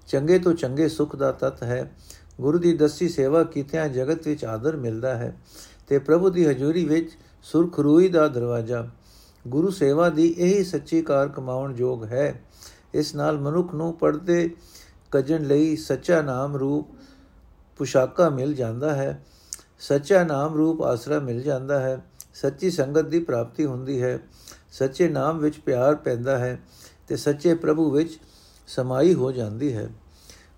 ਚੰਗੇ 0.06 0.38
ਤੋਂ 0.38 0.54
ਚੰਗੇ 0.54 0.88
ਸੁਖ 0.88 1.16
ਦਾ 1.16 1.32
ਤਤ 1.32 1.62
ਹੈ। 1.62 1.90
ਗੁਰੂ 2.40 2.58
ਦੀ 2.58 2.76
ਦੱਸੀ 2.76 3.08
ਸੇਵਾ 3.08 3.44
ਕੀਤਿਆਂ 3.44 3.88
ਜਗਤ 3.88 4.26
ਵਿੱਚ 4.28 4.44
ਆਦਰ 4.44 4.76
ਮਿਲਦਾ 4.76 5.14
ਹੈ 5.14 5.36
ਤੇ 5.88 5.98
ਪ੍ਰਭੂ 5.98 6.30
ਦੀ 6.30 6.46
ਹਜ਼ੂਰੀ 6.46 6.84
ਵਿੱਚ 6.84 7.10
ਸੁਰਖਰੂਈ 7.42 8.08
ਦਾ 8.08 8.28
ਦਰਵਾਜ਼ਾ। 8.28 8.88
ਗੁਰੂ 9.48 9.70
ਸੇਵਾ 9.70 10.08
ਦੀ 10.08 10.34
ਇਹੀ 10.38 10.64
ਸੱਚੀ 10.64 11.02
ਕਾਰ 11.02 11.28
ਕਮਾਉਣ 11.28 11.76
ਯੋਗ 11.76 12.04
ਹੈ। 12.04 12.44
ਇਸ 12.94 13.14
ਨਾਲ 13.14 13.38
ਮਨੁੱਖ 13.38 13.74
ਨੂੰ 13.74 13.92
ਪੜਦੇ 13.94 14.54
ਕਜਣ 15.10 15.44
ਲਈ 15.44 15.76
ਸੱਚਾ 15.76 16.22
ਨਾਮ 16.22 16.56
ਰੂਪ 16.56 16.88
ਪੁਸ਼ਾਕਾ 17.76 18.28
ਮਿਲ 18.28 18.54
ਜਾਂਦਾ 18.54 18.94
ਹੈ। 18.94 19.24
ਸੱਚਾ 19.78 20.24
ਨਾਮ 20.24 20.54
ਰੂਪ 20.54 20.82
ਆਸਰਾ 20.82 21.18
ਮਿਲ 21.18 21.42
ਜਾਂਦਾ 21.42 21.80
ਹੈ। 21.80 22.04
ਸੱਚੀ 22.34 22.70
ਸੰਗਤ 22.70 23.02
ਦੀ 23.02 23.20
ਪ੍ਰਾਪਤੀ 23.20 23.66
ਹੁੰਦੀ 23.66 24.02
ਹੈ। 24.02 24.18
ਸੱਚੇ 24.72 25.08
ਨਾਮ 25.08 25.38
ਵਿੱਚ 25.38 25.58
ਪਿਆਰ 25.58 25.94
ਪੈਂਦਾ 25.94 26.38
ਹੈ 26.38 26.60
ਤੇ 27.08 27.16
ਸੱਚੇ 27.16 27.54
ਪ੍ਰਭੂ 27.54 27.90
ਵਿੱਚ 27.90 28.18
ਸਮਾਈ 28.66 29.14
ਹੋ 29.14 29.32
ਜਾਂਦੀ 29.32 29.72
ਹੈ। 29.72 29.88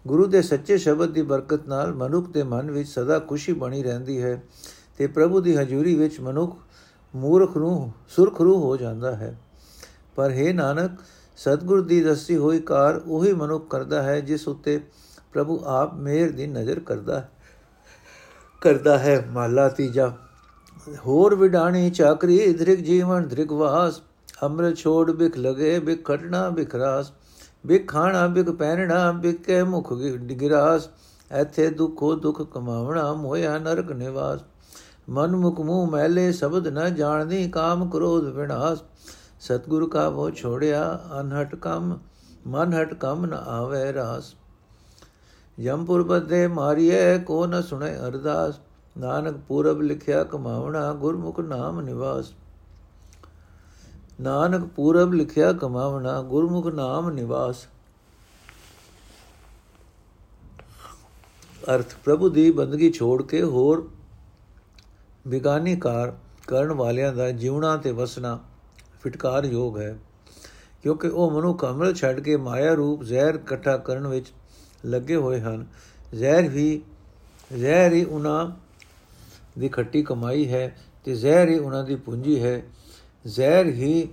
ਗੁਰੂ 0.07 0.27
ਦੇ 0.27 0.43
ਸੱਚੇ 0.43 0.79
ਸ਼ਬਦ 0.79 1.11
ਦੀ 1.11 1.23
ਬਰਕਤ 1.23 1.67
ਨਾਲ 1.69 1.93
ਮਨੁੱਖ 1.95 2.29
ਦੇ 2.29 2.43
ਮਨ 2.43 2.71
ਵਿੱਚ 2.71 2.89
ਸਦਾ 2.89 3.19
ਖੁਸ਼ੀ 3.19 3.53
ਬਣੀ 3.53 3.83
ਰਹਿੰਦੀ 3.83 4.23
ਹੈ 4.23 4.43
ਤੇ 4.99 5.07
ਪ੍ਰਭੂ 5.07 5.41
ਦੀ 5.41 5.57
ਹਜ਼ੂਰੀ 5.57 5.95
ਵਿੱਚ 5.95 6.21
ਮਨੁੱਖ 6.21 6.57
ਮੂਰਖ 7.15 7.57
ਨੂੰ 7.57 7.93
ਸੁਰਖਰੂ 8.09 8.61
ਹੋ 8.63 8.77
ਜਾਂਦਾ 8.77 9.15
ਹੈ। 9.17 9.39
ਪਰ 10.17 10.31
ਹੈ 10.31 10.53
ਨਾਨਕ, 10.53 10.91
ਸਤਗੁਰ 11.37 11.81
ਦੀ 11.81 12.01
ਦੱਸੀ 12.03 12.37
ਹੋਈ 12.37 12.61
ਕਾਰ 12.61 13.01
ਉਹੀ 13.07 13.33
ਮਨੁੱਖ 13.33 13.69
ਕਰਦਾ 13.71 14.03
ਹੈ 14.03 14.21
ਜਿਸ 14.21 14.49
ਉੱਤੇ 14.49 14.81
ਪ੍ਰਭੂ 15.33 15.61
ਆਪ 15.65 15.95
ਮਿਹਰ 15.95 16.31
ਦੀ 16.31 16.47
ਨਜ਼ਰ 16.47 16.81
ਕਰਦਾ 16.81 17.29
ਕਰਦਾ 18.61 18.99
ਹੈ। 18.99 19.25
ਮਾਲਾ 19.31 19.69
ਤੀਜਾ, 19.69 20.13
ਹੋਰ 21.07 21.35
ਵਿਡਾਣੀ 21.35 21.91
ਚਾਕਰੀ 21.91 22.53
ਧ੍ਰਿਗ 22.53 22.79
ਜੀਵਨ 22.79 23.29
ਧ੍ਰਿਗ 23.29 23.53
ਵਾਸ 23.53 24.01
ਅਮਰ 24.47 24.75
ਛੋੜ 24.75 25.11
ਬਿਖ 25.11 25.39
ਲਗੇ, 25.39 25.79
ਬਿਖ 25.79 26.05
ਖਟਣਾ 26.05 26.51
ਬਿਖ 27.67 27.81
ਰਾਸ 27.81 27.81
ਬਿਖ 27.81 27.89
ਖਾਣਾ 27.89 28.27
ਬਿਖ 28.27 28.51
ਪਹਿਨਣਾ 28.51 29.13
ਬਿਖ 29.13 29.41
ਕੇ 29.41 29.63
ਮੁਖ 29.63 29.93
ਗਿਰਾਸ। 30.41 30.89
ਐਥੇ 31.31 31.71
ਦੁਖੋ 31.71 32.15
ਦੁਖ 32.15 32.43
ਕਮਾਵਣਾ 32.43 33.13
ਮੋਇਆ 33.13 33.59
ਨਰਕ 33.59 33.93
ਨਿਵਾਸ। 33.93 34.41
ਮਨ 35.09 35.37
ਮੁਖ 35.37 35.61
ਮੂਹ 35.61 35.91
ਮੈਲੇ, 35.91 36.33
ਸ਼ਬਦ 36.33 36.69
ਨ 36.69 36.95
ਜਾਣਦੀ, 36.95 37.49
ਕਾਮ 37.49 37.91
ਕ੍ਰੋਧ 37.91 38.25
ਵਿਨਾਸ਼। 38.25 38.83
ਸਤਗੁਰ 39.41 39.89
ਕਾ 39.89 40.07
ਉਹ 40.07 40.31
ਛੋੜਿਆ, 40.31 41.01
ਅਨਹਟ 41.21 41.55
ਕਮ 41.55 41.99
ਮਨ 42.47 42.75
ਹਟ 42.75 42.95
ਕਮ 42.95 43.27
ਨ 43.27 43.35
ਆਵੇ 43.35 43.93
ਰਾਸ। 43.93 44.35
ਯਮਪੁਰ 45.61 46.03
ਬਦੇ 46.03 46.47
ਮਾਰੀਏ 46.47 47.19
ਕੋ 47.19 47.47
ਨ 47.47 47.63
ਸੁਣੇ 47.63 47.97
ਅਰਦਾਸ। 47.97 48.55
ਨਾਨਕ 48.99 49.37
ਪੂਰਬ 49.49 49.83
ਲਿਖਿਆ 49.83 50.25
ਕਮਾਵਣਾ, 50.25 50.93
ਗੁਰਮੁਖ 50.93 51.41
ਨਾਮ 51.41 51.81
ਨਿਵਾਸ। 51.81 52.33
ਨਾਨਕ 54.19 54.65
ਪੂਰਬ 54.67 55.13
ਲਿਖਿਆ 55.15 55.53
ਕਮਾਵਣਾ, 55.53 56.21
ਗੁਰਮੁਖ 56.23 56.67
ਨਾਮ 56.67 57.11
ਨਿਵਾਸ। 57.11 57.67
ਅਰਥ, 61.75 61.95
ਪ੍ਰਭੂ 62.05 62.29
ਦੀ 62.29 62.51
ਬੰਦਗੀ 62.51 62.91
ਛੋੜ 62.93 63.23
ਕੇ 63.23 63.43
ਹੋਰ 63.43 63.89
ਬਿਗਾਨੀ 65.29 65.77
ਕਾਰ 65.77 66.17
ਕਰਨ 66.47 66.73
ਵਾਲਿਆਂ 66.73 67.13
ਦਾ 67.13 67.31
ਜਿਉਣਾ 67.31 67.77
ਤੇ 67.77 67.93
ਵਸਣਾ 67.93 68.39
ਫਿਟਕਾਰ 69.03 69.45
ਯੋਗ 69.45 69.79
ਹੈ, 69.79 69.97
ਕਿਉਂਕਿ 70.83 71.09
ਉਹ 71.09 71.31
ਮਨੁੱਖ 71.31 71.65
ਅਮਲ 71.65 71.95
ਛੱਡ 71.95 72.21
ਕੇ 72.21 72.37
ਮਾਇਆ 72.37 72.75
ਰੂਪ 72.75 73.03
ਜ਼ਹਿਰ 73.03 73.35
ਇਕੱਠਾ 73.35 73.77
ਕਰਨ 73.77 74.07
ਵਿੱਚ 74.07 74.33
ਲੱਗੇ 74.85 75.17
ਹੋਏ 75.17 75.41
ਹਨ। 75.41 75.67
ਜ਼ਹਿਰ 76.15 76.49
ਵੀ 76.49 76.83
ਜ਼ਹਿਰ 77.53 77.93
ਹੀ 77.93 78.05
ਉਹਨਾਂ 78.05 78.51
ਦੀ 79.59 79.69
ਖੱਟੀ 79.69 80.03
ਕਮਾਈ 80.03 80.49
ਹੈ 80.49 80.77
ਤੇ 81.05 81.15
ਜ਼ਹਿਰ 81.15 81.49
ਹੀ 81.49 81.59
ਉਹਨਾਂ 81.59 81.85
ਦੀ 81.85 81.95
ਪੂੰਜੀ 81.97 82.43
ਹੈ। 82.43 82.63
ਜ਼ਹਿਰ 83.27 83.67
ਹੀ 83.67 84.09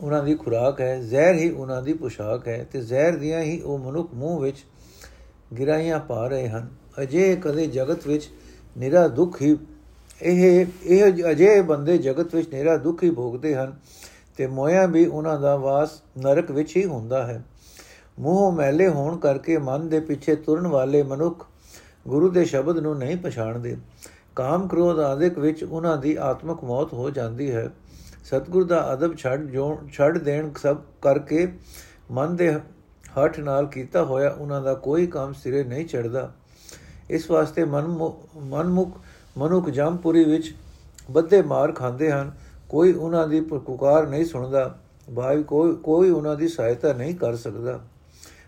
ਉਹਨਾਂ 0.00 0.22
ਦੀ 0.24 0.34
ਖੁਰਾਕ 0.34 0.80
ਹੈ, 0.80 1.00
ਜ਼ਹਿਰ 1.00 1.34
ਹੀ 1.34 1.50
ਉਹਨਾਂ 1.50 1.82
ਦੀ 1.82 1.92
ਪੁਸ਼ਾਕ 1.92 2.48
ਹੈ 2.48 2.66
ਤੇ 2.72 2.80
ਜ਼ਹਿਰ 2.80 3.16
ਦੀਆਂ 3.16 3.40
ਹੀ 3.40 3.60
ਉਹ 3.60 3.78
ਮਨੁੱਖ 3.78 4.14
ਮੂੰਹ 4.14 4.40
ਵਿੱਚ 4.40 4.64
ਗਿਰਾਈਆਂ 5.58 5.98
ਪਾ 5.98 6.26
ਰਹੇ 6.26 6.48
ਹਨ। 6.48 6.68
ਅਜੇ 7.02 7.36
ਕਦੇ 7.36 7.66
ਜਗਤ 7.66 8.06
ਵਿੱਚ 8.06 8.28
ਨਿਰਾ 8.78 9.08
ਦੁੱਖ 9.08 9.42
ਹੀ 9.42 9.56
ਇਹ 10.22 10.66
ਇਹ 10.84 11.30
ਅਜੇ 11.30 11.60
ਬੰਦੇ 11.62 11.98
ਜਗਤ 11.98 12.34
ਵਿੱਚ 12.34 12.52
ਨਿਰਾ 12.54 12.76
ਦੁੱਖ 12.76 13.02
ਹੀ 13.02 13.10
ਭੋਗਦੇ 13.10 13.54
ਹਨ 13.54 13.74
ਤੇ 14.36 14.46
ਮੋਇਆ 14.46 14.86
ਵੀ 14.86 15.04
ਉਹਨਾਂ 15.06 15.40
ਦਾ 15.40 15.56
ਵਾਸ 15.56 15.90
ਨਰਕ 16.18 16.50
ਵਿੱਚ 16.50 16.76
ਹੀ 16.76 16.84
ਹੁੰਦਾ 16.84 17.26
ਹੈ। 17.26 17.42
ਮੂੰਹ 18.18 18.52
ਮੈਲੇ 18.52 18.88
ਹੋਣ 18.88 19.16
ਕਰਕੇ 19.16 19.58
ਮਨ 19.58 19.88
ਦੇ 19.88 20.00
ਪਿੱਛੇ 20.00 20.34
ਤੁਰਨ 20.36 20.66
ਵਾਲੇ 20.66 21.02
ਮਨੁੱਖ 21.02 21.46
ਗੁਰੂ 22.08 22.28
ਦੇ 22.28 22.44
ਸ਼ਬਦ 22.44 22.78
ਨੂੰ 22.78 22.96
ਨਹੀਂ 22.98 23.16
ਪਛਾਣਦੇ। 23.16 23.76
ਕਾਮ 24.36 24.66
ਕ੍ਰੋਧ 24.68 24.98
ਆਦਿਕ 24.98 25.38
ਵਿੱਚ 25.38 25.64
ਉਹਨਾਂ 25.64 25.96
ਦੀ 25.96 26.16
ਆਤਮਿਕ 26.20 26.64
ਮੌਤ 26.64 26.92
ਹੋ 26.92 27.10
ਜਾਂਦੀ 27.10 27.50
ਹੈ। 27.50 27.68
ਸਤਗੁਰ 28.30 28.64
ਦਾ 28.64 28.92
ਅਦਬ 28.92 29.16
ਛੱਡ 29.16 29.46
ਜੋ 29.46 29.78
ਛੱਡ 29.92 30.18
ਦੇਣ 30.18 30.52
ਸਭ 30.52 30.76
ਕਰਕੇ 31.02 31.52
ਮਨ 32.10 32.36
ਦੇ 32.36 32.54
ਹੱਠ 33.18 33.40
ਨਾਲ 33.40 33.66
ਕੀਤਾ 33.66 34.04
ਹੋਇਆ 34.04 34.30
ਉਹਨਾਂ 34.30 34.62
ਦਾ 34.62 34.74
ਕੋਈ 34.74 35.06
ਕੰਮ 35.06 35.32
ਸਿਰੇ 35.32 35.64
ਨਹੀਂ 35.64 35.86
ਚੜਦਾ 35.86 36.34
ਇਸ 37.10 37.30
ਵਾਸਤੇ 37.30 37.64
ਮਨ 37.64 38.10
ਮਨਮੁਖ, 38.36 38.98
ਮਨੁੱਖ 39.38 39.70
ਜੰਮਪੁਰੀ 39.70 40.24
ਵਿੱਚ 40.24 40.54
ਬੱਦੇ 41.10 41.42
ਮਾਰ 41.42 41.72
ਖਾਂਦੇ 41.72 42.12
ਹਨ। 42.12 42.32
ਕੋਈ 42.68 42.92
ਉਹਨਾਂ 42.92 43.28
ਦੀ 43.28 43.40
ਪੁਕਾਰ 43.40 44.06
ਨਹੀਂ 44.06 44.24
ਸੁਣਦਾ। 44.24 44.78
ਭਾਈ, 45.16 45.42
ਕੋਈ 45.42 45.74
ਕੋਈ 45.74 46.10
ਉਹਨਾਂ 46.10 46.36
ਦੀ 46.36 46.48
ਸਹਾਇਤਾ 46.48 46.92
ਨਹੀਂ 46.92 47.14
ਕਰ 47.14 47.36
ਸਕਦਾ। 47.36 47.80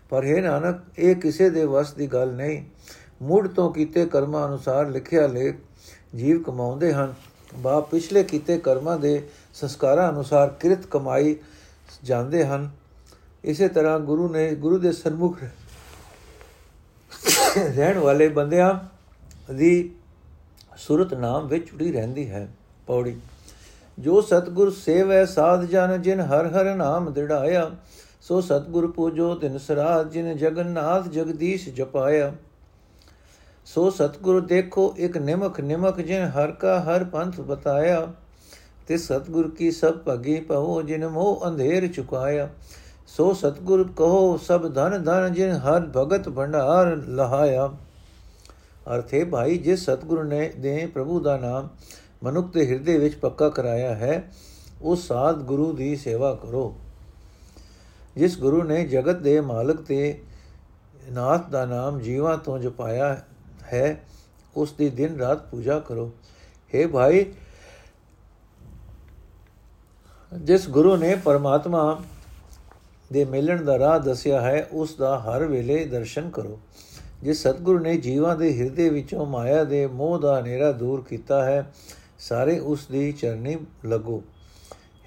ਪਰ 0.09 0.25
ਹੈ 0.25 0.41
ਨਾਨਕ, 0.41 0.79
ਇਹ 0.99 1.15
ਕਿਸੇ 1.15 1.49
ਦੇ 1.49 1.65
ਵਸ 1.65 1.93
ਦੀ 1.93 2.07
ਗੱਲ 2.07 2.33
ਨਹੀਂ। 2.33 2.63
ਮੁੱਢ 3.21 3.47
ਤੋਂ 3.47 3.73
ਕੀਤੇ 3.73 4.05
ਕਰਮਾਂ 4.05 4.47
ਅਨੁਸਾਰ 4.47 4.89
ਲਿਖਿਆ 4.89 5.27
ਲੇਖ 5.27 5.55
ਜੀਵ 6.15 6.43
ਕਮਾਉਂਦੇ 6.43 6.93
ਹਨ। 6.93 7.13
ਬਾ 7.55 7.79
ਪਿਛਲੇ 7.79 8.23
ਕੀਤੇ 8.23 8.57
ਕਰਮਾਂ 8.57 8.97
ਦੇ 8.97 9.27
ਸੰਸਕਾਰਾਂ 9.53 10.09
ਅਨੁਸਾਰ 10.09 10.49
ਕਿਰਤ 10.49 10.85
ਕਮਾਈ 10.85 11.35
ਜਾਂਦੇ 12.03 12.45
ਹਨ। 12.45 12.69
ਇਸੇ 13.43 13.67
ਤਰ੍ਹਾਂ 13.67 13.99
ਗੁਰੂ 13.99 14.29
ਨੇ, 14.29 14.53
ਗੁਰੂ 14.55 14.77
ਦੇ 14.77 14.91
ਸਨਮੁਖ 14.91 15.37
ਰਹਿਣ 17.57 17.97
ਵਾਲੇ 17.97 18.27
ਬੰਦਿਆਂ 18.29 18.73
ਦੀ 19.53 19.91
ਸੁਰਤ 20.77 21.13
ਨਾਮ 21.13 21.47
ਵਿੱਚ 21.47 21.69
ਜੁੜੀ 21.71 21.91
ਰਹਿੰਦੀ 21.91 22.29
ਹੈ, 22.29 22.47
ਪੌੜੀ। 22.87 23.15
ਜੋ 23.99 24.21
ਸਤਗੁਰ 24.21 24.71
ਸੇਵੈ 24.71 25.25
ਸਾਧ 25.25 25.65
ਜਨ, 25.65 26.01
ਜਿਨ 26.01 26.21
ਹਰ 26.21 26.47
ਹਰ 26.47 26.75
ਨਾਮ 26.75 27.13
ਦਿੜਾਇਆ 27.13 27.69
ਸੋ 28.21 28.41
ਸਤਗੁਰ 28.41 28.91
ਪੂਜੋ 28.91 29.33
ਤਿਨ 29.35 29.57
ਸਰਾਜ 29.57 30.11
ਜਿਨ 30.11 30.37
ਜਗਨਨਾਥ 30.37 31.07
ਜਗਦੀਸ਼ 31.07 31.69
ਜਪਾਇਆ। 31.69 32.33
ਸੋ 33.65 33.89
ਸਤਗੁਰ 33.89 34.39
ਦੇਖੋ 34.41 34.93
ਇੱਕ 34.97 35.17
ਨਿਮਕ 35.17 35.59
ਨਿਮਕ 35.59 36.01
ਜਿਨ 36.01 36.27
ਹਰ 36.27 36.51
ਕਾ 36.51 36.79
ਹਰ 36.79 37.03
ਪੰਥ 37.03 37.39
ਬਤਾਇਆ। 37.41 38.07
ਤੇ 38.87 38.97
ਸਤਗੁਰ 38.97 39.49
ਕੀ 39.49 39.71
ਸਭ 39.71 39.97
ਭਗੀ 40.07 40.39
ਪਹੋ 40.39 40.81
ਜਿਨ 40.81 41.07
ਮੋਹ 41.07 41.47
ਅੰਧੇਰ 41.47 41.87
ਚੁਕਾਇਆ। 41.87 42.49
ਸੋ 43.07 43.33
ਸਤਗੁਰ 43.33 43.83
ਕਹੋ, 43.97 44.37
ਸਭ 44.37 44.67
ਧਨ 44.73 45.03
ਧਨ 45.03 45.33
ਜਿਨ 45.33 45.51
ਹਰ 45.51 45.89
ਭਗਤ 45.97 46.29
ਭੰਡਾਰ 46.29 46.95
ਲਹਾਇਆ। 46.95 47.69
ਅਰਥੇ 48.95 49.23
ਭਾਈ, 49.23 49.57
ਜਿਸ 49.57 49.85
ਸਤਗੁਰ 49.85 50.23
ਨੇ 50.23 50.51
ਦੇ 50.57 50.85
ਪ੍ਰਭੂ 50.85 51.19
ਦਾ 51.19 51.37
ਨਾਮ 51.37 51.69
ਮਨੁੱਖ 52.23 52.51
ਦੇ 52.53 52.65
ਹਿਰਦੇ 52.67 52.97
ਵਿੱਚ 52.97 53.15
ਪੱਕਾ 53.15 53.49
ਕਰਾਇਆ 53.49 53.93
ਹੈ, 53.95 54.31
ਉਹ 54.81 54.95
ਸਾਧ 54.95 55.41
ਗੁਰੂ 55.41 55.71
ਦੀ 55.73 55.95
ਸੇਵਾ 55.95 56.33
ਕਰੋ। 56.35 56.73
ਜਿਸ 58.15 58.37
ਗੁਰੂ 58.39 58.63
ਨੇ 58.63 58.83
ਜਗਤ 58.85 59.15
ਦੇ 59.15 59.39
ਮਾਲਕ 59.41 59.81
ਤੇ 59.81 60.19
ਨਾਥ 61.11 61.49
ਦਾ 61.49 61.65
ਨਾਮ 61.65 61.99
ਜੀਵਾਂ 61.99 62.37
ਤੋਂ 62.37 62.59
ਜਪਾਇਆ 62.59 63.21
ਹੈ, 63.73 64.03
ਉਸ 64.55 64.71
ਦੀ 64.71 64.89
ਦਿਨ 64.89 65.17
ਰਾਤ 65.17 65.45
ਪੂਜਾ 65.47 65.79
ਕਰੋ। 65.79 66.11
हे 66.73 66.87
ਭਾਈ 66.89 67.25
ਜਿਸ 70.41 70.69
ਗੁਰੂ 70.69 70.95
ਨੇ 70.95 71.15
ਪਰਮਾਤਮਾ 71.15 72.01
ਦੇ 73.13 73.25
ਮਿਲਣ 73.25 73.63
ਦਾ 73.63 73.79
ਰਾਹ 73.79 73.99
ਦੱਸਿਆ 73.99 74.41
ਹੈ, 74.41 74.67
ਉਸ 74.71 74.95
ਦਾ 74.95 75.19
ਹਰ 75.19 75.43
ਵੇਲੇ 75.43 75.85
ਦਰਸ਼ਨ 75.85 76.29
ਕਰੋ। 76.29 76.59
ਜਿਸ 77.23 77.41
ਸਤਗੁਰੂ 77.41 77.79
ਨੇ 77.79 77.97
ਜੀਵਾਂ 77.97 78.35
ਦੇ 78.35 78.59
ਹਿਰਦੇ 78.59 78.89
ਵਿੱਚੋਂ 78.89 79.25
ਮਾਇਆ 79.25 79.63
ਦੇ 79.63 79.87
ਮੋਹ 79.87 80.19
ਦਾ 80.19 80.39
ਹਨੇਰਾ 80.39 80.71
ਦੂਰ 80.71 81.03
ਕੀਤਾ 81.09 81.45
ਹੈ, 81.45 81.73
ਸਾਰੇ 82.19 82.59
ਉਸ 82.59 82.85
ਦੀ 82.91 83.11
ਚਰਨੀ 83.11 83.57
ਲੱਗੋ। 83.85 84.23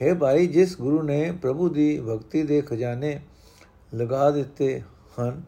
ਹੈ 0.02 0.14
ਭਾਈ, 0.14 0.47
ਜਿਸ 0.47 0.76
ਗੁਰੂ 0.76 1.02
ਨੇ 1.02 1.33
ਪ੍ਰਭੂ 1.42 1.68
ਦੀ 1.68 2.00
ਭਗਤੀ 2.00 2.42
ਦੇ 2.42 2.61
ਖਜ਼ਾਨੇ 2.61 3.21
ਲਗਾ 3.95 4.30
ਦਿੱਤੇ 4.30 4.83
ਹਨ, 5.21 5.42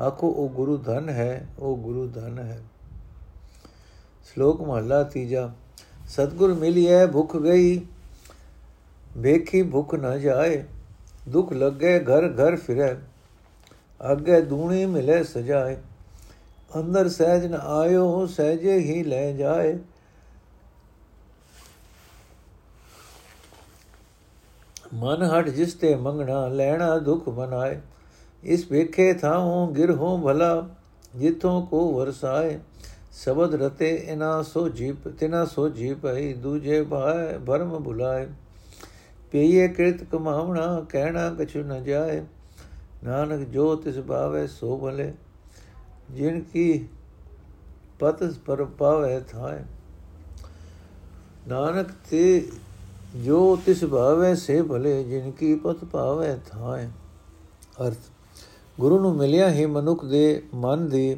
ਆਖੋ, 0.00 0.28
ਉਹ 0.28 0.48
ਗੁਰੂ 0.48 0.76
ਧਨ 0.76 1.08
ਹੈ, 1.08 1.46
ਉਹ 1.58 1.76
ਗੁਰੂ 1.76 2.08
ਧਨ 2.08 2.38
ਹੈ। 2.38 2.62
ਸ਼ਲੋਕ 4.24 4.62
ਮਹਲਾ 4.62 5.02
ਤੀਜਾ। 5.02 5.50
ਸਤਗੁਰ 6.08 6.54
ਮਿਲਿਐ, 6.54 7.06
ਭੁਖ 7.06 7.36
ਗਈ 7.36 7.80
ਵੇਖੀ 9.16 9.62
ਭੁਖ 9.62 9.94
ਨਾ 9.94 10.16
ਜਾਏ, 10.18 10.62
ਦੁਖ 11.28 11.52
ਲੱਗੇ 11.52 11.98
ਘਰ 12.00 12.28
ਘਰ 12.30 12.56
ਫਿਰੇ, 12.56 12.94
ਅੱਗੇ 14.12 14.40
ਦੂਣੀ 14.40 14.84
ਮਿਲੇ 14.86 15.22
ਸਜਾਏ, 15.24 15.76
ਅੰਦਰ 16.80 17.08
ਸਹਿਜ 17.08 17.46
ਨ 17.46 17.54
ਆਇਓ 17.54 18.26
ਸਹਿਜੇ 18.26 18.78
ਹੀ 18.78 19.02
ਲੈ 19.04 19.32
ਜਾਏ। 19.32 19.78
ਮਨ 24.94 25.22
ਹਟ 25.24 25.48
ਜਿਸ 25.48 25.74
ਤੇ 25.74 25.94
ਮੰਗਣਾ, 25.96 26.46
ਲੈਣਾ 26.48 26.96
ਦੁਖ 26.98 27.28
ਬਨਾਏ 27.28 27.80
ਇਸ 28.42 28.70
ਵੇਖੇ 28.70 29.12
ਥਾਉ 29.14 29.66
ਗਿਰਹੋਂ 29.72 30.18
ਭਲਾ, 30.18 30.68
ਜਿੱਥੋਂ 31.16 31.66
ਕੋ 31.66 31.90
ਵਰਸਾਏ, 31.92 32.58
ਸ਼ਬਦ 33.14 33.54
ਰਤੇ 33.54 33.94
ਇਨਾ 33.94 34.42
ਸੋ 34.42 34.68
ਜੀਪ, 34.68 35.08
ਤਿਨਾ 35.08 35.44
ਸੋ 35.44 35.68
ਜੀਪ 35.68 36.06
ਹੈ 36.06 36.32
ਦੂਜੇ 36.32 36.82
ਭਾਏ 36.82 37.38
ਭਰਮ 37.38 37.82
ਭੁਲਾਏ। 37.82 38.26
ਪਈਏ 39.32 39.68
ਕਿਰਤ 39.68 40.04
ਕਮਾਵਣਾ 40.04 40.86
ਕਹਿਣਾ 40.88 41.34
ਕਛੁ 41.38 41.62
ਨ 41.62 41.84
ਜਾਏ। 41.84 42.24
ਨਾਨਕ 43.04 43.48
ਜੋ 43.48 43.76
ਤਿਸ 43.76 43.98
ਭਾਵੇ 43.98 44.46
ਸੋ 44.46 44.78
ਭਲੇ। 44.78 45.12
ਜਿਨ 46.10 46.40
ਕੀ 46.40 46.86
ਪਤ 47.98 48.34
ਪਰ 48.46 48.64
ਪਾਵੇ 48.64 49.20
ਥਾਏ। 49.20 49.60
ਨਾਨਕ 51.48 51.86
ਤੇ 52.10 52.48
ਜੋ 53.24 53.56
ਤਿਸ 53.66 53.84
ਭਾਵੇ 53.84 54.34
ਸੇ 54.34 54.62
ਭਲੇ, 54.62 55.04
ਜਿਨ 55.04 55.30
ਕੀ 55.30 55.54
ਪਤ 55.54 55.84
ਪਾਵੇ 55.84 56.36
ਥਾਏ। 56.50 56.88
ਅਰਥ, 57.86 57.96
ਗੁਰੂ 58.80 58.98
ਨੂੰ 58.98 59.16
ਮਿਲਿਆ 59.16 59.50
ਹੀ 59.50 59.66
ਮਨੁੱਖ 59.66 60.04
ਦੇ 60.04 60.42
ਮਨ 60.54 60.88
ਦੀ 60.88 61.16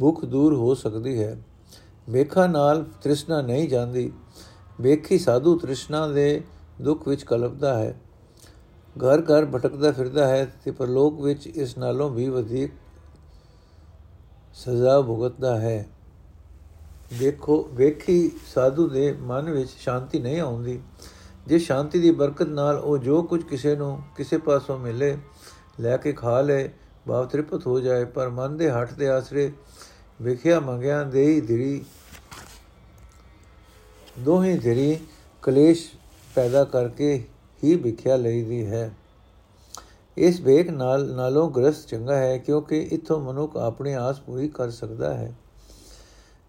ਭੁੱਖ 0.00 0.24
ਦੂਰ 0.24 0.54
ਹੋ 0.54 0.74
ਸਕਦੀ 0.74 1.22
ਹੈ। 1.22 1.42
ਵੇਖਾ 2.10 2.46
ਨਾਲ 2.46 2.84
ਤ੍ਰਿਸ਼ਨਾ 3.02 3.42
ਨਹੀਂ 3.42 3.68
ਜਾਂਦੀ। 3.68 4.12
ਵੇਖੀ 4.80 5.18
ਸਾਧੂ 5.18 5.58
ਤ੍ਰਿਸ਼ਨਾ 5.58 6.08
ਦੇ 6.08 6.42
ਦੁੱਖ 6.80 7.08
ਵਿੱਚ 7.08 7.22
ਕਲਪਦਾ 7.22 7.78
ਹੈ। 7.78 8.00
ਘਰ 8.98 9.22
ਘਰ 9.22 9.46
ਭਟਕਦਾ 9.46 9.92
ਫਿਰਦਾ 9.92 10.28
ਹੈ 10.28 10.54
ਤੇ 10.64 10.70
ਪਰਲੋਕ 10.70 11.20
ਵਿੱਚ 11.20 11.46
ਇਸ 11.46 11.78
ਨਾਲੋਂ 11.78 12.10
ਵੀ 12.10 12.28
ਵਧੇਕ 12.28 12.70
ਸਜ਼ਾ 14.54 15.00
ਭੁਗਤਦਾ 15.00 15.60
ਹੈ। 15.60 15.86
ਦੇਖੋ, 17.18 17.68
ਵੇਖੀ 17.72 18.32
ਸਾਧੂ 18.54 18.88
ਦੇ 18.88 19.12
ਮਨ 19.20 19.50
ਵਿੱਚ 19.50 19.70
ਸ਼ਾਂਤੀ 19.70 20.18
ਨਹੀਂ 20.18 20.40
ਆਉਂਦੀ। 20.40 20.80
ਜੇ 21.46 21.58
ਸ਼ਾਂਤੀ 21.58 21.98
ਦੀ 21.98 22.10
ਬਰਕਤ 22.10 22.46
ਨਾਲ 22.46 22.76
ਉਹ 22.78 22.98
ਜੋ 22.98 23.22
ਕੁਝ 23.22 23.42
ਕਿਸੇ 23.42 23.76
ਨੂੰ 23.76 24.02
ਕਿਸੇ 24.16 24.38
ਪਾਸੋਂ 24.38 24.78
ਮਿਲੇ, 24.78 25.18
ਲੈ 25.80 25.96
ਕੇ 25.96 26.12
ਖਾ 26.12 26.40
ਲੇ, 26.40 26.70
ਭਾਵ 27.08 27.26
ਤ੍ਰਿਪਤ 27.26 27.66
ਹੋ 27.66 27.80
ਜਾਏ, 27.80 28.04
ਪਰ 28.04 28.28
ਮਨ 28.28 28.56
ਦੇ 28.56 28.70
ਹੱਟ 28.70 28.92
ਦੇ 28.92 29.08
ਆਸਰੇ 29.08 29.52
ਵਿਖਿਆ 30.22 30.60
ਮੰਗਿਆ 30.60 31.04
ਦੇਈ 31.04 31.40
ਧਿਰੀ। 31.40 31.84
ਦੋਹੇ 34.18 34.58
ਧਿਰੀ 34.58 34.98
ਕਲੇਸ਼ 35.42 35.90
ਪੈਦਾ 36.34 36.64
ਕਰਕੇ 36.64 37.24
ਹੀ 37.64 37.74
ਵਿਖਿਆ 37.74 38.16
ਲਈਦੀ 38.16 38.66
ਹੈ। 38.66 38.90
ਇਸ 40.16 40.40
ਵੇਖ 40.40 40.70
ਨਾਲ 40.70 41.14
ਨਾਲੋਂ 41.14 41.50
ਗ੍ਰਸਤ 41.50 41.88
ਚੰਗਾ 41.88 42.16
ਹੈ 42.16 42.38
ਕਿਉਂਕਿ 42.38 42.82
ਇਥੋਂ 42.82 43.20
ਮਨੁੱਖ 43.20 43.56
ਆਪਣੀ 43.56 43.92
ਆਸ 43.92 44.20
ਪੂਰੀ 44.20 44.48
ਕਰ 44.48 44.70
ਸਕਦਾ 44.70 45.14
ਹੈ। 45.14 45.34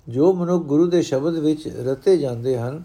ਜੋ 0.09 0.33
ਮਨੁੱਖ 0.33 0.65
ਗੁਰੂ 0.65 0.89
ਦੇ 0.89 1.01
ਸ਼ਬਦ 1.01 1.33
ਵਿੱਚ 1.33 1.67
ਰਤੇ 1.67 2.17
ਜਾਂਦੇ 2.17 2.57
ਹਨ, 2.57 2.83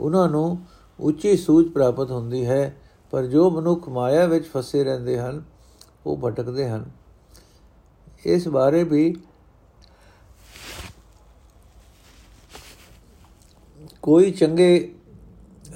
ਉਹਨਾਂ 0.00 0.28
ਨੂੰ 0.28 0.58
ਉੱਚੀ 1.00 1.36
ਸੂਝ 1.36 1.72
ਪ੍ਰਾਪਤ 1.72 2.10
ਹੁੰਦੀ 2.10 2.46
ਹੈ, 2.46 2.76
ਪਰ 3.10 3.26
ਜੋ 3.26 3.50
ਮਨੁੱਖ 3.50 3.88
ਮਾਇਆ 3.88 4.26
ਵਿੱਚ 4.26 4.46
ਫਸੇ 4.46 4.84
ਰਹਿੰਦੇ 4.84 5.18
ਹਨ, 5.18 5.42
ਉਹ 6.06 6.16
ਭਟਕਦੇ 6.16 6.68
ਹਨ। 6.68 6.90
ਇਸ 8.24 8.48
ਬਾਰੇ 8.48 8.84
ਵੀ 8.84 9.16
ਕੋਈ 14.02 14.30
ਚੰਗੇ 14.30 14.94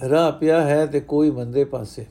ਰਾਹ 0.08 0.32
ਪਿਆ 0.32 0.60
ਹੈ 0.62 0.86
ਤੇ 0.86 1.00
ਕੋਈ 1.00 1.30
ਮੰਦੇ 1.30 1.64
ਪਾਸੇ। 1.64 2.06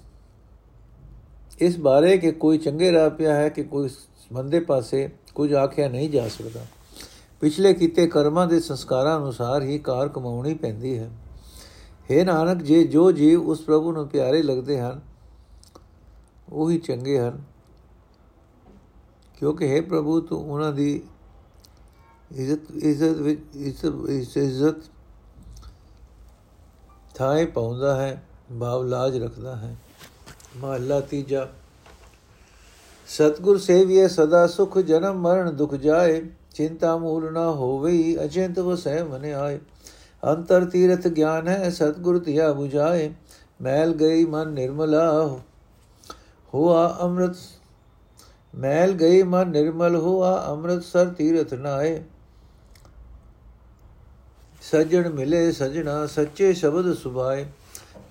ਇਸ 1.59 1.77
ਬਾਰੇ 1.79 2.17
ਕਿ 2.17 2.31
ਕੋਈ 2.31 2.57
ਚੰਗੇ 2.57 2.91
ਰਾਹ 2.91 3.09
ਪਿਆ 3.09 3.35
ਹੈ 3.35 3.49
ਕਿ 3.49 3.63
ਕੋਈ 3.63 3.89
ਮੰਦੇ 4.31 4.59
ਪਾਸੇ 4.59 5.09
ਕੁਝ 5.35 5.53
ਆਖਿਆ 5.53 5.89
ਨਹੀਂ 5.89 6.09
ਜਾ 6.09 6.27
ਸਕਦਾ। 6.27 6.65
ਪਿਛਲੇ 7.41 7.73
ਕੀਤੇ 7.73 8.07
ਕਰਮਾਂ 8.07 8.47
ਦੇ 8.47 8.59
ਸੰਸਕਾਰਾਂ 8.59 9.17
ਅਨੁਸਾਰ 9.17 9.61
ਹੀ 9.61 9.77
ਕਾਰ 9.79 10.09
ਕਮਾਉਣੀ 10.09 10.53
ਪੈਂਦੀ 10.53 10.97
ਹੈ। 10.97 11.09
हे 12.11 12.25
ਨਾਨਕ, 12.25 12.61
ਜੇ 12.61 12.83
ਜੋ 12.83 13.11
ਜੀਵ 13.11 13.41
ਉਸ 13.41 13.61
ਪ੍ਰਭੂ 13.61 13.91
ਨੂੰ 13.91 14.07
ਪਿਆਰੇ 14.07 14.41
ਲੱਗਦੇ 14.43 14.79
ਹਨ, 14.79 15.01
ਉਹੀ 16.51 16.77
ਚੰਗੇ 16.77 17.19
ਹਨ। 17.19 17.41
ਕਿਉਂਕਿ 19.39 19.79
हे 19.79 19.85
ਪ੍ਰਭੂ, 19.85 20.19
ਤੂੰ 20.21 20.51
ਉਹਨਾਂ 20.51 20.71
ਦੀ 20.73 21.01
ਇੱਜ਼ਤ 22.31 22.71
ਇੱਜ਼ਤ 22.71 23.85
ਵਿੱਚ 23.85 24.37
ਇੱਜ਼ਤ 24.37 24.90
ਥਾਏ 27.15 27.45
ਪਾਉਂਦਾ 27.45 27.95
ਹੈ, 27.95 28.21
ਭਾਵ 28.59 28.83
ਲਾਜ 28.83 29.17
ਰੱਖਦਾ 29.17 29.55
ਹੈ। 29.55 29.75
ਮਹਲਾ 30.57 30.99
ਤੀਜਾ, 30.99 31.47
ਸਤਗੁਰ 33.07 33.57
ਸੇਵੀਏ 33.57 34.07
ਸਦਾ 34.07 34.45
ਸੁਖ, 34.47 34.77
ਜਨਮ 34.77 35.21
ਮਰਨ 35.21 35.55
ਦੁਖ 35.55 35.75
ਜਾਏ, 35.75 36.21
ਚਿੰਤਾ 36.53 36.95
ਮੂਲ 36.97 37.31
ਨਾ 37.33 37.49
ਹੋਵੇ, 37.51 38.17
ਅਚਿੰਤ 38.25 38.59
ਵਸੈ 38.59 39.03
ਮਨ 39.03 39.25
ਆਏ। 39.25 39.59
ਅੰਤਰ 40.23 40.65
ਤੀਰਥ 40.65 41.07
ਗਿਆਨ 41.07 41.47
ਹੈ, 41.47 41.69
ਸਤਗੁਰ 41.69 42.19
ਧਿਆ 42.19 42.51
부ਝਾਏ 42.51 43.11
ਮੈਲ 43.61 43.93
ਗਈ 43.93 44.25
ਮਨ 44.25 44.49
ਨਿਰਮਲਾ 44.49 45.29
ਹੋਆ 46.53 46.87
ਅੰਮ੍ਰਿਤ, 47.01 47.35
ਮੈਲ 48.53 48.91
ਗਈ 48.91 49.21
ਮਨ 49.23 49.49
ਨਿਰਮਲ, 49.49 49.95
ਹੋਆ 49.95 50.35
ਅੰਮ੍ਰਿਤਸਰ 50.47 51.09
ਤੀਰਥ 51.09 51.53
ਨਾਏ। 51.53 52.01
ਸਜਣ 54.61 55.09
ਮਿਲੇ 55.09 55.51
ਸਜਣਾ, 55.51 56.05
ਸੱਚੇ 56.07 56.53
ਸ਼ਬਦ 56.53 56.93
ਸੁਭਾਏ। 56.93 57.45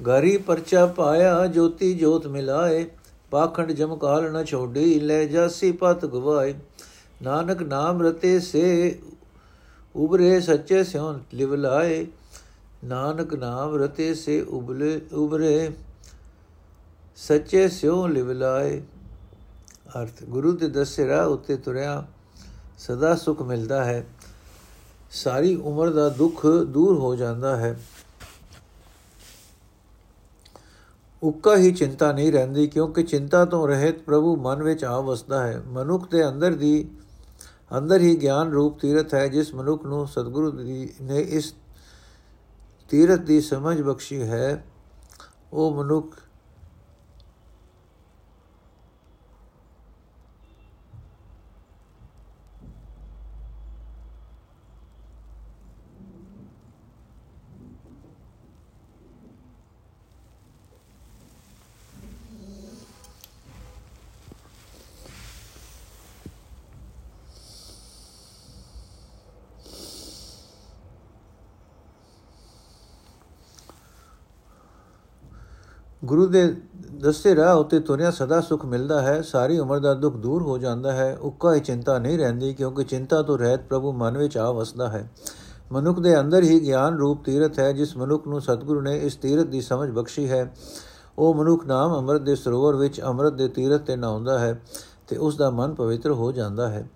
ਗਰੀ 0.06 0.36
ਪਰਚਾ 0.36 0.86
ਪਾਇਆ, 0.86 1.46
ਜੋਤੀ 1.46 1.94
ਜੋਤ 1.94 2.26
ਮਿਲਾਏ। 2.26 2.86
ਪਾਖੰਡ 3.30 3.72
ਜਮਕਾਲ 3.72 4.32
ਨ 4.32 4.44
ਛੋੜੀ 4.44 5.00
ਲੈ 5.00 5.24
ਜਾਸੀ 5.24 5.72
ਪਤ 5.72 6.06
ਗਵਾਏ। 6.06 6.54
ਨਾਨਕ 7.22 7.62
ਨਾਮ 7.62 8.02
ਰਤੇ 8.02 8.40
ਸੇ, 8.40 8.98
ਉਬਰੇ 9.96 10.40
ਸੱਚੇ 10.40 10.84
ਸਿਉ 10.84 11.18
ਲਿਵਲਾਏ 11.34 12.06
ਨਾਨਕ 12.84 13.34
ਨਾਮ 13.34 13.82
ਰਤੇ 13.82 14.14
ਸੇ, 14.14 14.40
ਉਬਲੇ, 14.40 15.00
ਉਬਰੇ 15.12 15.70
ਸੱਚੇ 17.16 17.68
ਸਿਉ 17.68 18.06
ਲਿਵਲਾਏ 18.06 18.82
ਅਰਥ, 20.02 20.24
ਗੁਰੂ 20.24 20.52
ਦੇ 20.52 20.68
ਦੱਸੇ 20.68 21.08
ਰਾਹ 21.08 21.26
ਉੱਤੇ 21.26 21.56
ਤੁਰਿਆ, 21.56 22.04
ਸਦਾ 22.78 23.14
ਸੁਖ 23.14 23.42
ਮਿਲਦਾ 23.42 23.84
ਹੈ। 23.84 24.06
ਸਾਰੀ 25.10 25.54
ਉਮਰ 25.56 25.90
ਦਾ 25.90 26.08
ਦੁੱਖ 26.08 26.46
ਦੂਰ 26.46 26.98
ਹੋ 26.98 27.14
ਜਾਂਦਾ 27.16 27.56
ਹੈ। 27.56 27.80
ਉੱਕਾ 31.22 31.56
ਹੀ 31.56 31.72
ਚਿੰਤਾ 31.72 32.12
ਨਹੀਂ 32.12 32.32
ਰਹਿੰਦੀ 32.32 32.66
ਕਿਉਂਕਿ 32.66 33.02
ਚਿੰਤਾ 33.02 33.44
ਤੋਂ 33.44 33.68
ਰਹਿਤ 33.68 34.02
ਪ੍ਰਭੂ 34.02 34.36
ਮਨ 34.36 34.62
ਵਿੱਚ 34.62 34.84
ਆ 34.84 35.00
ਵਸਦਾ 35.00 35.46
ਹੈ। 35.46 35.62
ਮਨੁੱਖ 35.66 36.10
ਦੇ 36.10 36.28
ਅੰਦਰ 36.28 36.54
ਦੀ, 36.54 36.90
ਅੰਦਰ 37.78 38.00
ਹੀ 38.00 38.16
ਗਿਆਨ 38.16 38.50
ਰੂਪ 38.50 38.78
ਤੀਰਥ 38.80 39.14
ਹੈ, 39.14 39.26
ਜਿਸ 39.28 39.54
ਮਨੁੱਖ 39.54 39.84
ਨੂੰ 39.84 40.06
ਸਤਿਗੁਰੂ 40.08 40.52
ਨੇ 41.02 41.20
ਇਸ 41.20 41.54
ਤੀਰਥ 42.88 43.20
ਦੀ 43.20 43.40
ਸਮਝ 43.40 43.82
ਬਖਸ਼ੀ 43.82 44.22
ਹੈ, 44.22 44.64
ਉਹ 45.52 45.84
ਮਨੁੱਖ 45.84 46.16
ਗੁਰੂ 76.04 76.26
ਦੇ 76.26 76.56
ਦੱਸੇ 76.92 77.36
ਰਾਹ 77.36 77.56
ਉਤੇ 77.56 77.80
ਤੁਰਿਆ 77.80 78.10
ਸਦਾ 78.10 78.40
ਸੁਖ 78.40 78.64
ਮਿਲਦਾ 78.64 79.02
ਹੈ, 79.02 79.22
ਸਾਰੀ 79.22 79.58
ਉਮਰ 79.58 79.78
ਦਾ 79.78 79.94
ਦੁੱਖ 79.94 80.16
ਦੂਰ 80.16 80.42
ਹੋ 80.42 80.58
ਜਾਂਦਾ 80.58 80.92
ਹੈ, 80.92 81.16
ਉੱਕਾ 81.20 81.54
ਹੀ 81.54 81.60
ਚਿੰਤਾ 81.60 81.98
ਨਹੀਂ 81.98 82.18
ਰਹਿੰਦੀ 82.18 82.54
ਕਿਉਂਕਿ 82.54 82.84
ਚਿੰਤਾ 82.84 83.22
ਤੋਂ 83.22 83.38
ਰਹਿਤ 83.38 83.60
ਪ੍ਰਭੂ 83.60 83.92
ਮਨ 83.92 84.18
ਵਿੱਚ 84.18 84.38
ਆ 84.38 84.50
ਵਸਦਾ 84.50 84.88
ਹੈ। 84.88 85.10
ਮਨੁੱਖ 85.72 86.00
ਦੇ 86.00 86.20
ਅੰਦਰ 86.20 86.42
ਹੀ 86.42 86.60
ਗਿਆਨ 86.60 86.96
ਰੂਪ 86.96 87.24
ਤੀਰਥ 87.24 87.58
ਹੈ, 87.58 87.72
ਜਿਸ 87.72 87.96
ਮਨੁੱਖ 87.96 88.28
ਨੂੰ 88.28 88.40
ਸਤਿਗੁਰੂ 88.40 88.80
ਨੇ 88.80 88.96
ਇਸ 88.98 89.16
ਤੀਰਥ 89.16 89.46
ਦੀ 89.46 89.60
ਸਮਝ 89.60 89.90
ਬਖਸ਼ੀ 89.90 90.28
ਹੈ। 90.30 90.54
ਉਹ 91.18 91.34
ਮਨੁੱਖ 91.34 91.66
ਨਾਮ 91.66 91.96
ਅੰਮ੍ਰਿਤ 91.96 92.22
ਦੇ 92.22 92.34
ਸਰੋਵਰ 92.34 92.76
ਵਿੱਚ 92.76 93.00
ਅੰਮ੍ਰਿਤ 93.00 93.32
ਦੇ 93.32 93.48
ਤੀਰਥ 93.48 93.80
ਤੇ 93.80 93.96
ਨਹਾਉਂਦਾ 93.96 94.38
ਹੈ 94.38 94.60
ਤੇ 95.08 95.16
ਉਸ 95.16 95.36
ਦਾ 95.36 95.50
ਮਨ 95.50 95.74
ਪਵਿੱਤਰ 95.74 96.10
ਹੋ 96.10 96.32
ਜਾਂਦਾ 96.32 96.68
ਹੈ। 96.68 96.88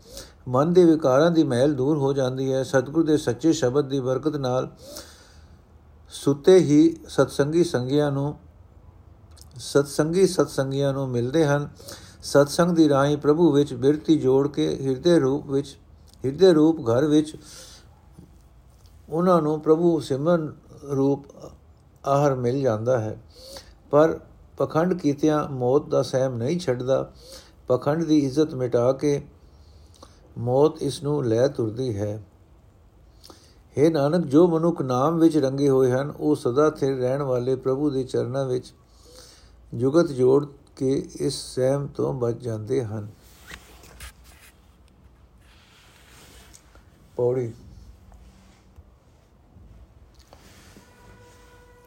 ਮਨ 0.49 0.73
ਦੇ 0.73 0.85
ਵਿਕਾਰਾਂ 0.85 1.31
ਦੀ 1.31 1.45
ਮਹਿਲ 1.45 1.75
ਦੂਰ 1.75 1.99
ਹੋ 1.99 2.13
ਜਾਂਦੀ 2.13 2.53
ਹੈ, 2.53 2.63
ਸਤਿਗੁਰੂ 2.63 3.05
ਦੇ 3.05 3.17
ਸੱਚੇ 3.17 3.53
ਸ਼ਬਦ 3.53 3.89
ਦੀ 3.89 4.01
ਬਰਕਤ 4.01 4.37
ਨਾਲ 4.37 4.69
ਸੁੱਤੇ 6.13 6.59
ਹੀ 6.59 6.97
ਸਤਸੰਗੀ 7.09 7.65
ਸੰਗਿਆਂ 7.65 8.13
ਨੂੰ 8.13 8.35
ਸਤਸੰਗੀ 9.59 10.27
ਸਤਸੰਗੀਆਂ 10.27 10.93
ਨੂੰ 10.93 11.09
ਮਿਲਦੇ 11.09 11.47
ਹਨ। 11.47 11.69
ਸਤਸੰਗ 12.23 12.71
ਦੀ 12.71 12.89
ਰਾਹੀਂ 12.89 13.17
ਪ੍ਰਭੂ 13.17 13.53
ਵਿੱਚ 13.53 13.75
ਬਿਰਤੀ 13.75 14.19
ਜੋੜ 14.19 14.49
ਕੇ 14.49 14.79
ਹਿਰਦੇ 14.83 15.19
ਰੂਪ 15.19 15.47
ਵਿੱਚ, 15.47 15.79
ਹਿਰਦੇ 16.25 16.53
ਰੂਪ 16.53 16.81
ਘਰ 16.81 17.05
ਵਿੱਚ 17.05 17.37
ਉਹਨਾਂ 19.09 19.43
ਨੂੰ 19.43 19.61
ਪ੍ਰਭੂ 19.61 20.01
ਸਿਮਰਨ 20.01 20.53
ਰੂਪ 20.97 21.25
ਆਹਰ 22.07 22.35
ਮਿਲ 22.35 22.61
ਜਾਂਦਾ 22.61 22.99
ਹੈ। 23.01 23.23
ਪਰ 23.91 24.21
ਪਖੰਡ 24.57 24.95
ਕੀਤਿਆਂ 24.95 25.49
ਮੌਤ 25.49 25.89
ਦਾ 25.89 26.03
ਸਹਿਮ 26.03 26.37
ਨਹੀਂ 26.37 26.59
ਛੱਡਦਾ। 26.61 27.13
ਪਖੰਡ 27.69 28.05
ਦੀ 28.05 28.19
ਇੱਜ਼ਤ 28.19 28.55
ਮਿਟਾ 28.55 28.93
ਕੇ 28.93 29.27
ਮੌਤ 30.39 30.83
ਇਸ 30.83 31.03
ਨੂੰ 31.03 31.25
ਲੈ 31.25 31.49
ਤੁਰਦੀ 31.49 31.99
ਹੈ। 31.99 32.23
हे 33.77 33.91
ਨਾਨਕ, 33.91 34.27
ਜੋ 34.27 34.49
ਮਨੁੱਖ 34.49 34.83
ਨਾਮ 34.83 35.19
ਵਿੱਚ 35.19 35.37
ਰੰਗੇ 35.37 35.69
ਹੋਏ 35.69 35.93
ਹਨ, 35.93 36.13
ਉਹ 36.21 36.37
ਸਦਾ 36.37 36.71
ਸਥਿਰ 36.71 36.97
ਰਹਿਣ 36.97 37.23
ਵਾਲੇ 37.23 37.57
ਪ੍ਰਭੂ 37.57 37.91
ਦੇ 37.91 38.05
ਚਰਨਾਂ 38.05 38.45
ਵਿੱਚ 38.45 38.75
ਜੁਗਤ 39.75 40.13
ਜੋੜ 40.13 40.47
ਕੇ 40.77 41.07
ਇਸ 41.21 41.35
ਸਹਿਮ 41.55 41.87
ਤੋਂ 41.87 42.15
ਬਚ 42.15 42.37
ਜਾਂਦੇ 42.37 42.85
ਹਨ। 42.85 43.09
ਪੌੜੀ। 47.17 47.53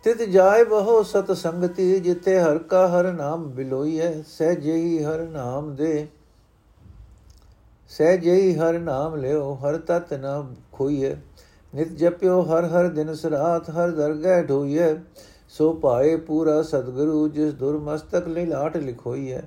ਤਿਤ 0.03 0.21
ਜਾਏ 0.21 0.63
ਬਹੁ 0.63 1.03
ਸਤ 1.03 1.31
ਸੰਗਤੀ 1.31 1.99
ਜਿਤੇ 1.99 2.39
ਹਰ 2.39 2.57
ਕਾ 2.57 2.87
ਹਰ 2.87 3.13
ਨਾਮ 3.13 3.49
ਬਿਲੋਈਐ 3.49 4.21
ਸਹਿਜੇ 4.21 4.75
ਹੀ 4.75 5.03
ਹਰ 5.03 5.19
ਨਾਮ 5.19 5.75
ਦੇ। 5.75 6.07
ਸਹਿਜੇ 7.89 8.35
ਹੀ 8.35 8.55
ਹਰ 8.55 8.79
ਨਾਮ 8.79 9.15
ਲਿਓ, 9.15 9.53
ਹਰ 9.53 9.77
ਤਤ 9.77 10.13
ਨਾ 10.13 10.53
ਖੋਈਐ। 10.71 11.15
ਨਿਤ 11.75 11.87
ਜਪਿਓ 11.87 12.41
ਹਰ 12.41 12.65
ਹਰ 12.65 12.87
ਦਿਨ 12.87 13.13
ਸਰਾਤ, 13.13 13.69
ਹਰ 13.69 13.91
ਦਰਗਹਿ 13.91 14.43
ਢੋਈਐ। 14.43 14.93
ਸੋ 15.49 15.73
ਪਾਏ 15.73 16.15
ਪੂਰਾ 16.15 16.61
ਸਤਿਗੁਰੂ, 16.61 17.27
ਜਿਸ 17.27 17.53
ਦੁਰਮਸਤਕ 17.53 18.27
ਲਈ 18.27 18.45
ਲਾਟ 18.45 18.77
ਲਿਖੋਈ 18.77 19.31
ਹੈ, 19.31 19.43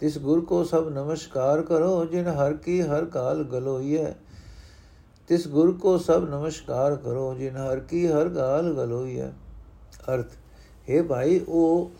ਤਿਸ 0.00 0.18
ਗੁਰ 0.18 0.40
ਕੋ 0.40 0.64
ਸਭ 0.64 0.88
ਨਮਸਕਾਰ 0.88 1.62
ਕਰੋ, 1.62 2.04
ਜਿਨ 2.04 2.26
ਹਰ 2.26 2.52
ਕੀ 2.52 2.82
ਹਰ 2.82 3.04
ਕਾਲ 3.04 3.44
ਗਲੋਈ 3.44 3.96
ਹੈ। 3.98 4.16
ਤਿਸ 5.28 5.48
ਗੁਰ 5.48 5.72
ਕੋ 5.72 5.98
ਸਭ 5.98 6.26
ਨਮਸਕਾਰ 6.30 6.96
ਕਰੋ, 6.96 7.34
ਜਿਨ 7.34 7.56
ਹਰ 7.56 7.80
ਕੀ 7.80 8.06
ਹਰ 8.06 8.28
ਕਾਲ 8.28 8.74
ਗਲੋਈ 8.74 9.20
ਹੈ। 9.20 9.32
ਅਰਥ, 10.14 10.26
ਹੈ 10.90 11.02
ਭਾਈ 11.02 11.40
ਉਹ 11.48 11.90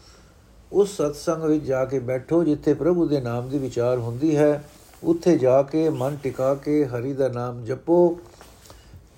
ਉਸ 0.72 0.96
ਸਤਸੰਗ 0.96 1.42
ਵਿੱਚ 1.42 1.64
ਜਾ 1.64 1.84
ਕੇ 1.84 1.98
ਬੈਠੋ, 1.98 2.44
ਜਿੱਥੇ 2.44 2.74
ਪ੍ਰਭੂ 2.74 3.06
ਦੇ 3.06 3.20
ਨਾਮ 3.20 3.48
ਦੀ 3.48 3.58
ਵਿਚਾਰ 3.58 3.98
ਹੁੰਦੀ 3.98 4.36
ਹੈ। 4.36 4.64
ਉੱਥੇ 5.04 5.38
ਜਾ 5.38 5.62
ਕੇ 5.62 5.88
ਮਨ 5.88 6.16
ਟਿਕਾ 6.22 6.54
ਕੇ 6.54 6.84
ਹਰੀ 6.84 7.12
ਦਾ 7.12 7.28
ਨਾਮ 7.28 7.64
ਜਪੋ, 7.64 8.18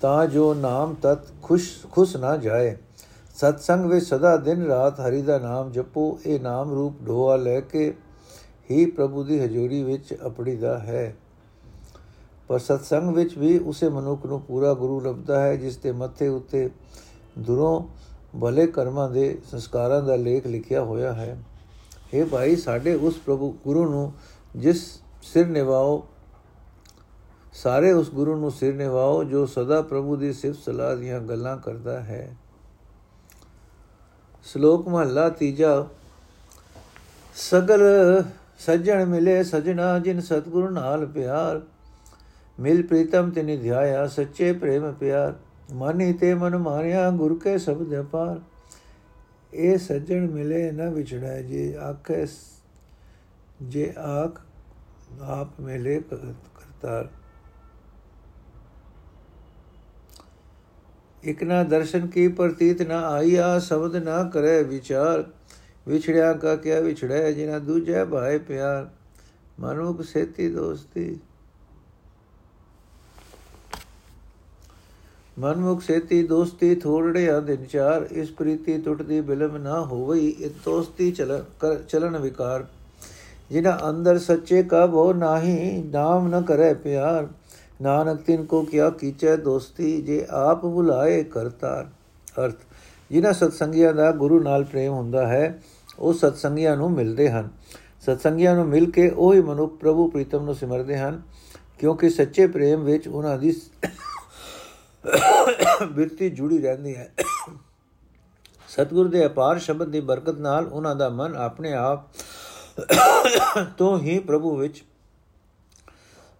ਤਾਂ 0.01 0.25
ਜੋ 0.25 0.53
ਨਾਮ 0.53 0.95
ਤਤ 1.01 1.19
ਖੁਸ਼ 1.41 1.71
ਖੁਸ਼ 1.91 2.17
ਨਾ 2.17 2.37
ਜਾਏ। 2.37 2.77
ਸਤਸੰਗ 3.37 3.85
ਵਿੱਚ 3.85 4.05
ਸਦਾ 4.05 4.37
ਦਿਨ 4.37 4.63
ਰਾਤ 4.63 4.99
ਹਰੀ 4.99 5.21
ਦਾ 5.21 5.39
ਨਾਮ 5.39 5.71
ਜਪੋ, 5.71 6.19
ਇਹ 6.25 6.39
ਨਾਮ 6.39 6.71
ਰੂਪ 6.71 6.93
ਢੋਆ 7.07 7.35
ਲੈ 7.35 7.59
ਕੇ 7.61 7.93
ਹੀ 8.71 8.85
ਪ੍ਰਭੂ 8.85 9.23
ਦੀ 9.23 9.39
ਹਜ਼ੂਰੀ 9.39 9.83
ਵਿੱਚ 9.83 10.17
ਅਪੜੀਦਾ 10.25 10.77
ਹੈ। 10.77 11.15
ਪਰ 12.47 12.59
ਸਤਸੰਗ 12.59 13.15
ਵਿੱਚ 13.15 13.37
ਵੀ 13.37 13.57
ਉਸੇ 13.57 13.89
ਮਨੁੱਖ 13.89 14.25
ਨੂੰ 14.25 14.41
ਪੂਰਾ 14.41 14.73
ਗੁਰੂ 14.73 14.99
ਲੱਭਦਾ 14.99 15.41
ਹੈ, 15.41 15.55
ਜਿਸ 15.55 15.77
ਦੇ 15.77 15.91
ਮੱਥੇ 15.91 16.27
ਉੱਤੇ 16.27 16.69
ਦੁਰੋਂ 17.39 17.83
ਭਲੇ 18.39 18.67
ਕਰਮਾਂ 18.67 19.09
ਦੇ 19.09 19.41
ਸੰਸਕਾਰਾਂ 19.51 20.01
ਦਾ 20.01 20.15
ਲੇਖ 20.15 20.47
ਲਿਖਿਆ 20.47 20.83
ਹੋਇਆ 20.83 21.13
ਹੈ। 21.13 21.43
ਇਹ 22.13 22.25
ਭਾਈ, 22.25 22.55
ਸਾਡੇ 22.55 22.93
ਉਸ 22.93 23.17
ਪ੍ਰਭੂ 23.17 23.57
ਗੁਰੂ 23.63 23.89
ਨੂੰ 23.89 24.13
ਜਿਸ 24.55 25.01
ਸਿਰ 25.21 25.47
ਨਿਵਾਓ 25.47 26.07
ਸਾਰੇ 27.53 27.91
ਉਸ 27.91 28.11
ਗੁਰੂ 28.11 28.35
ਨੂੰ 28.35 28.51
ਸਿਰ 28.51 28.73
ਨਿਵਾਓ 28.73 29.23
ਜੋ 29.23 29.45
ਸਦਾ 29.45 29.81
ਪ੍ਰਭੂ 29.81 30.15
ਦੀ 30.15 30.33
ਸਿਫਤ 30.33 30.59
ਸਲਾਹ 30.59 30.95
ਦੀਆਂ 30.95 31.19
ਗੱਲਾਂ 31.19 31.57
ਕਰਦਾ 31.57 31.99
ਹੈ। 31.99 32.35
ਸ਼ਲੋਕ 34.47 34.87
ਮਹਲਾ 34.87 35.29
ਤੀਜਾ। 35.29 35.87
ਸਗਲ 37.35 37.81
ਸੱਜਣ 38.59 39.05
ਮਿਲੇ 39.05 39.43
ਸਜਣਾ 39.43 39.97
ਜਿਨ 39.99 40.19
ਸਤਗੁਰੂ 40.19 40.69
ਨਾਲ 40.69 41.05
ਪਿਆਰ। 41.05 41.61
ਮਿਲ 42.59 42.85
ਪ੍ਰੀਤਮ 42.87 43.29
ਤੇ 43.29 43.43
ਨਿਧਿਆਇਆ 43.43 44.07
ਸੱਚੇ 44.07 44.51
ਪ੍ਰੇਮ 44.53 44.91
ਪਿਆਰ। 44.93 45.33
ਮਾਨੀ 45.73 46.13
ਤੇ 46.13 46.33
ਮਨ 46.33 46.57
ਮਾਰਿਆ 46.57 47.09
ਗੁਰ 47.11 47.37
ਕੇ 47.39 47.57
ਸਬਦ 47.57 48.01
ਪਾਰ 48.01 48.39
ਇਹ 49.53 49.77
ਸੱਜਣ 49.77 50.29
ਮਿਲੇ 50.29 50.71
ਨਾ 50.71 50.89
ਵਿਛੜਾ 50.89 51.37
ਜੇ 51.41 51.75
ਆਖੇ 51.77 52.25
ਜੇ 53.61 53.93
ਆਖ 53.97 54.41
ਆਪ 55.21 55.59
ਮਿਲੇ 55.59 55.99
ਕਰਤਾਰ। 56.11 57.07
ਇਕ 61.27 61.43
ਨਾ 61.43 61.63
ਦਰਸ਼ਨ 61.63 62.07
ਕੀ 62.07 62.27
ਪ੍ਰਤੀਤ 62.27 62.81
ਨਾ 62.81 63.09
ਆਈਆ 63.09 63.59
ਸ਼ਬਦ 63.59 63.95
ਨਾ 63.95 64.23
ਕਰੇ 64.23 64.63
ਵਿਚਾਰ। 64.63 65.23
ਵਿਛੜਿਆ 65.87 66.33
ਕਾ 66.33 66.55
ਕਿਆ 66.55 66.79
ਵਿਛੜਿਆ 66.79 67.31
ਜਿਨਾ 67.31 67.59
ਦੂਜੇ 67.59 68.05
ਭਾਏ 68.05 68.37
ਪਿਆਰ। 68.37 68.87
ਮਨੁਖ 69.59 70.01
ਸੇਤੀ 70.01 70.49
ਦੋਸਤੀ। 70.49 71.19
ਮਨਮੁਖ 75.39 75.81
ਸੇਤੀ 75.81 76.23
ਦੋਸਤੀ 76.23 76.75
ਥੋੜੜਿਆ 76.75 77.39
ਦਿਨ 77.39 77.65
ਚਾਰ। 77.65 78.07
ਇਸ 78.11 78.31
ਪ੍ਰੀਤੀ 78.31 78.77
ਟੁੱਟਦੀ 78.77 79.21
ਬਿਲਮ 79.21 79.57
ਨਾ 79.57 79.81
ਹੋਵਈ, 79.81 80.27
ਇਹ 80.27 80.49
ਦੋਸਤੀ 80.65 81.11
ਚਲ 81.11 81.43
ਚਲਨ 81.89 82.17
ਵਿਕਾਰ। 82.17 82.65
ਜਿਨਾ 83.49 83.79
ਅੰਦਰ 83.89 84.19
ਸੱਚੇ 84.19 84.63
ਕਾ 84.63 84.85
ਬੋ 84.85 85.13
ਨਾਹੀ, 85.13 85.83
ਨਾਮ 85.83 86.27
ਨ 86.27 86.41
ਕਰੇ 86.41 86.73
ਪਿਆਰ। 86.73 87.27
ਨਾਨਕ 87.81 88.21
ਤਿਨ 88.21 88.45
ਕੋ 88.45 88.61
ਕਿਆ 88.63 88.89
ਕੀਚੈ 88.89 89.35
ਦੋਸਤੀ, 89.35 90.01
ਜੇ 90.01 90.25
ਆਪ 90.29 90.65
ਬੁਲਾਏ 90.65 91.23
ਕਰਤਾਰ। 91.23 91.89
ਅਰਥ, 92.37 92.55
ਜਿਨ੍ਹਾਂ 93.11 93.33
ਸਤਸੰਗੀਆਂ 93.33 93.93
ਦਾ 93.93 94.11
ਗੁਰੂ 94.11 94.39
ਨਾਲ 94.43 94.63
ਪ੍ਰੇਮ 94.63 94.93
ਹੁੰਦਾ 94.93 95.27
ਹੈ, 95.27 95.61
ਉਹ 95.99 96.13
ਸਤਸੰਗੀਆਂ 96.13 96.75
ਨੂੰ 96.77 96.91
ਮਿਲਦੇ 96.91 97.29
ਹਨ। 97.29 97.49
ਸਤਸੰਗੀਆਂ 98.01 98.55
ਨੂੰ 98.55 98.65
ਮਿਲ 98.65 98.89
ਕੇ 98.91 99.09
ਉਹ 99.09 99.33
ਹੀ 99.33 99.41
ਮਨੁੱਖ 99.41 99.73
ਪ੍ਰਭੂ 99.73 100.09
ਪ੍ਰੀਤਮ 100.09 100.45
ਨੂੰ 100.45 100.55
ਸਿਮਰਦੇ 100.55 100.97
ਹਨ, 100.97 101.21
ਕਿਉਂਕਿ 101.79 102.09
ਸੱਚੇ 102.09 102.47
ਪ੍ਰੇਮ 102.47 102.83
ਵਿੱਚ 102.83 103.07
ਉਹਨਾਂ 103.07 103.37
ਦੀ 103.37 103.55
ਬਿਰਤੀ 105.87 106.29
ਜੁੜੀ 106.29 106.57
ਰਹਿੰਦੀ 106.57 106.95
ਹੈ। 106.95 107.11
ਸਤਿਗੁਰ 108.69 109.07
ਦੇ 109.07 109.25
ਅਪਾਰ 109.25 109.59
ਸ਼ਬਦ 109.59 109.89
ਦੀ 109.89 109.99
ਬਰਕਤ 109.99 110.39
ਨਾਲ 110.39 110.67
ਉਹਨਾਂ 110.67 110.95
ਦਾ 110.95 111.09
ਮਨ 111.09 111.35
ਆਪਣੇ 111.35 111.73
ਆਪ 111.73 112.07
ਤੋਂ 113.77 113.97
ਹੀ 113.99 114.17
ਪ੍ਰਭੂ 114.19 114.55
ਵਿੱਚ 114.55 114.83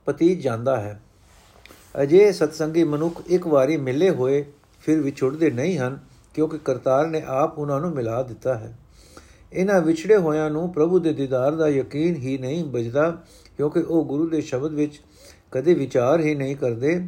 ਪਤੀ 0.07 0.35
ਜਾਂਦਾ 0.35 0.75
ਹੈ। 0.77 0.99
ਅਜੇ 1.95 2.31
ਸਤਸੰਗੀ 2.31 2.83
ਮਨੁੱਖ 2.83 3.21
ਇੱਕ 3.27 3.47
ਵਾਰੀ 3.47 3.77
ਮਿਲੇ 3.77 4.09
ਹੋਏ 4.09 4.43
ਫਿਰ 4.81 4.99
ਵਿਛੜਦੇ 5.01 5.49
ਨਹੀਂ 5.51 5.77
ਹਨ, 5.77 5.99
ਕਿਉਂਕਿ 6.33 6.57
ਕਰਤਾਰ 6.65 7.07
ਨੇ 7.07 7.21
ਆਪ 7.27 7.57
ਉਹਨਾਂ 7.59 7.79
ਨੂੰ 7.81 7.91
ਮਿਲਾ 7.91 8.21
ਦਿੱਤਾ 8.23 8.53
ਹੈ। 8.55 8.77
ਇਹਨਾਂ 9.53 9.81
ਵਿਛੜੇ 9.81 10.17
ਹੋਇਆਂ 10.17 10.49
ਨੂੰ 10.49 10.69
ਪ੍ਰਭੂ 10.73 10.99
ਦੇ 10.99 11.13
ਦੀਦਾਰ 11.13 11.55
ਦਾ 11.55 11.67
ਯਕੀਨ 11.69 12.15
ਹੀ 12.15 12.37
ਨਹੀਂ 12.37 12.63
ਬਜਦਾ 12.65 13.09
ਕਿਉਂਕਿ 13.57 13.79
ਉਹ 13.79 14.03
ਗੁਰੂ 14.05 14.27
ਦੇ 14.29 14.41
ਸ਼ਬਦ 14.41 14.73
ਵਿੱਚ 14.73 14.99
ਕਦੇ 15.51 15.73
ਵਿਚਾਰ 15.73 16.19
ਹੀ 16.19 16.35
ਨਹੀਂ 16.35 16.55
ਕਰਦੇ। 16.55 16.99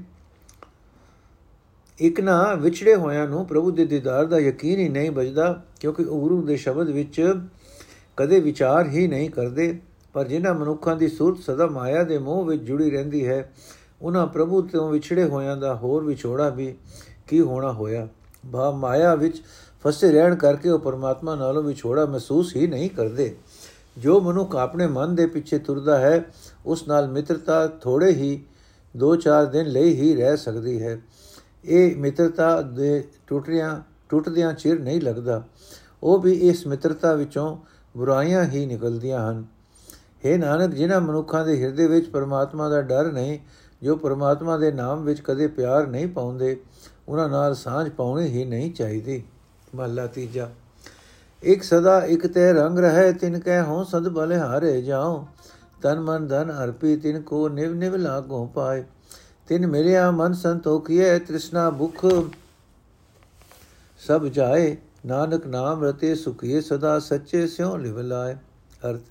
ਇੱਕ 2.00 2.22
ਨਾ 2.22 2.54
ਵਿਛੜੇ 2.54 2.96
ਹੋਇਆਂ 2.96 3.28
ਨੂੰ 3.28 3.46
ਪ੍ਰਭੂ 3.46 3.72
ਦੇ 3.72 3.86
ਦੀਦਾਰ 3.86 4.26
ਦਾ 4.26 4.39
ਯਕੀਨ 4.39 4.80
ਹੀ 4.80 4.89
ਨਹੀਂ 4.89 5.12
ਬਜਦਾ 5.12 5.52
ਕਿਉਂਕਿ 5.80 6.04
ਉਹ 6.04 6.22
ਗੁਰੂ 6.22 6.42
ਦੇ 6.42 6.56
ਸ਼ਬਦ 6.58 6.89
ਵਿੱਚ 6.89 7.22
ਕਦੇ 8.18 8.39
ਵਿਚਾਰ 8.39 8.88
ਹੀ 8.88 9.08
ਨਹੀਂ 9.08 9.30
ਕਰਦੇ। 9.30 9.80
ਪਰ 10.13 10.28
ਜਿਨ੍ਹਾਂ 10.28 10.54
ਮਨੁੱਖਾਂ 10.54 10.96
ਦੀ 10.96 11.08
ਸੂਰਤ 11.08 11.39
ਸਦਾ 11.39 11.68
ਮਾਇਆ 11.68 12.04
ਦੇ 12.04 12.18
ਮੋਹ 12.18 12.46
ਵਿੱਚ 12.46 12.63
ਜੁੜੀ 12.63 12.89
ਰਹਿੰਦੀ 12.92 13.28
ਹੈ 13.28 13.52
ਉਹਨਾਂ 14.02 14.28
ਪ੍ਰਭੂ 14.28 14.62
ਤੋਂ 14.62 14.92
ਵਿਛੜੇ 14.92 15.24
ਹੋਇਆਂ 15.24 15.58
ਦਾ 15.58 15.76
ਹੋਰ 15.76 16.04
ਵਿਛੋੜਾ 16.04 16.50
ਵੀ 16.50 16.76
ਕੀ 17.28 17.42
ਹੋਣਾ 17.42 17.72
ਹੋਇਆ? 17.72 18.08
ਭਾ 18.52 18.72
ਮਾਇਆ 18.72 19.16
ਵਿੱਚ 19.16 19.42
ਫਸੇ 19.86 20.12
ਰਹਿਣ 20.12 20.36
ਕਰਕੇ 20.36 20.70
ਉਹ 20.70 20.80
ਪਰਮਾਤਮਾ 20.80 21.36
ਨਾਲੋਂ 21.36 21.64
ਵਿਛੋੜਾ 21.64 22.06
ਮਹਿਸੂਸ 22.06 22.56
ਹੀ 22.56 22.68
ਨਹੀਂ 22.68 22.90
ਕਰਦੇ। 22.90 23.36
ਜੋ 23.98 24.20
ਮਨੁੱਖ 24.22 24.56
ਆਪਣੇ 24.56 24.88
ਮਨ 24.88 25.16
ਦੇ 25.16 25.26
ਪਿੱਛੇ 25.26 25.58
ਤੁਰਦਾ 25.58 25.98
ਹੈ, 25.98 26.26
ਉਸ 26.66 26.88
ਨਾਲ 26.88 27.08
ਮਿੱਤਰਤਾ 27.08 27.68
ਥੋੜੇ 27.68 28.12
ਹੀ 28.12 28.44
2-4 28.98 29.46
ਦਿਨ 29.46 29.68
ਲਈ 29.68 29.94
ਹੀ 29.94 30.16
ਰਹਿ 30.16 30.38
ਸਕਦੀ 30.38 30.82
ਹੈ। 30.84 31.00
ਇਹ 31.66 31.96
ਮਿੱਤਰਤਾ 31.96 32.62
ਦੇ 32.62 33.04
ਟੁੱਟਿਆਂ, 33.28 33.82
ਟੁੱਟਦਿਆਂ 34.10 34.54
ਚਿਰ 34.54 34.80
ਨਹੀਂ 34.80 35.02
ਲੱਗਦਾ। 35.02 35.44
ਉਹ 36.04 36.20
ਵੀ 36.20 36.34
ਇਸ 36.34 36.68
ਮਿੱਤਰਤਾ 36.68 37.14
ਵਿੱਚੋਂ 37.14 37.58
ਬੁਰਾਈਆਂ 37.98 38.44
ਹੀ 38.44 38.66
ਨਿਕਲਦੀਆਂ 38.66 39.32
ਹਨ। 39.32 39.46
हे 40.26 40.40
ਨਾਨਕ, 40.40 40.74
ਜਿਨ੍ਹਾਂ 40.74 41.02
ਮਨੁੱਖਾਂ 41.02 41.46
ਦੇ 41.46 41.64
ਹਿਰਦੇ 41.64 41.88
ਵਿੱਚ 41.88 42.10
ਪਰਮਾਤਮਾ 42.10 42.70
ਦਾ 42.70 42.82
ਡਰ 42.82 43.12
ਨਹੀਂ 43.12 43.40
ਜੋ 43.82 43.96
ਪਰਮਾਤਮਾ 43.96 44.58
ਦੇ 44.58 44.72
ਨਾਮ 44.72 45.04
ਵਿੱਚ 45.04 45.22
ਕਦੇ 45.22 45.48
ਪਿਆਰ 45.48 45.88
ਨਹੀਂ 45.88 46.08
ਪਾਉਂਦੇ, 46.08 46.58
ਉਹਨਾਂ 47.08 47.30
ਨਾਲ 47.30 47.56
ਸਾਂਝ 47.56 47.89
ਪਾਉਣੀ 47.89 48.28
ਹੀ 48.28 48.46
ਨਹੀਂ 48.46 48.72
ਚਾਹੀਦੀ। 48.72 49.24
ਮਹਲਾ 49.76 50.08
ਤੀਜਾ। 50.08 50.50
ਇੱਕ 51.44 51.63
ਸਦਾ 51.63 52.00
ਇੱਕ 52.06 52.28
ਤੇ 52.28 52.52
ਰੰਗ 52.54 52.80
ਰਹੇ, 52.80 53.12
ਤਿਨ 53.13 53.39
ਕੈ 53.39 53.62
ਹੋ 53.63 53.84
ਸਦ 53.84 54.08
ਬਲੇ 54.10 54.38
ਹਾਰੇ 54.38 54.82
ਜਾਓ 54.82 55.28
ਤਨ 55.82 56.00
ਮਨ 56.00 56.28
ਧਨ 56.28 56.52
ਅਰਪੀ, 56.63 56.96
ਤਿਨ 56.98 57.22
ਕੋ 57.22 57.48
ਨਿਵ 57.50 57.74
ਨਿਵ 57.74 57.96
ਲਾਗੋ 57.96 58.46
ਪਾਏ। 58.46 58.84
ਤਿਨ 59.48 59.68
ਮਿਲਿਆ 59.68 60.10
ਮਨ 60.12 60.34
ਸੰਤੋਖੀਏ 60.34 61.18
ਤ੍ਰਿਸ਼ਨਾ 61.20 61.70
ਭੁਖ 61.70 62.06
ਸਭ 64.00 64.26
ਜਾਏ। 64.26 64.76
ਨਾਨਕ 65.06 65.46
ਨਾਮ 65.48 65.84
ਰਤੇ 65.84 66.15
ਸੁਖੀਏ, 66.15 66.62
ਸਦਾ 66.62 67.00
ਸੱਚੇ 67.00 67.48
ਸਿਉ 67.48 67.76
ਲਿਵ 67.78 68.00
ਲਾਏ। 68.00 68.36
ਅਰਥ 68.89 69.02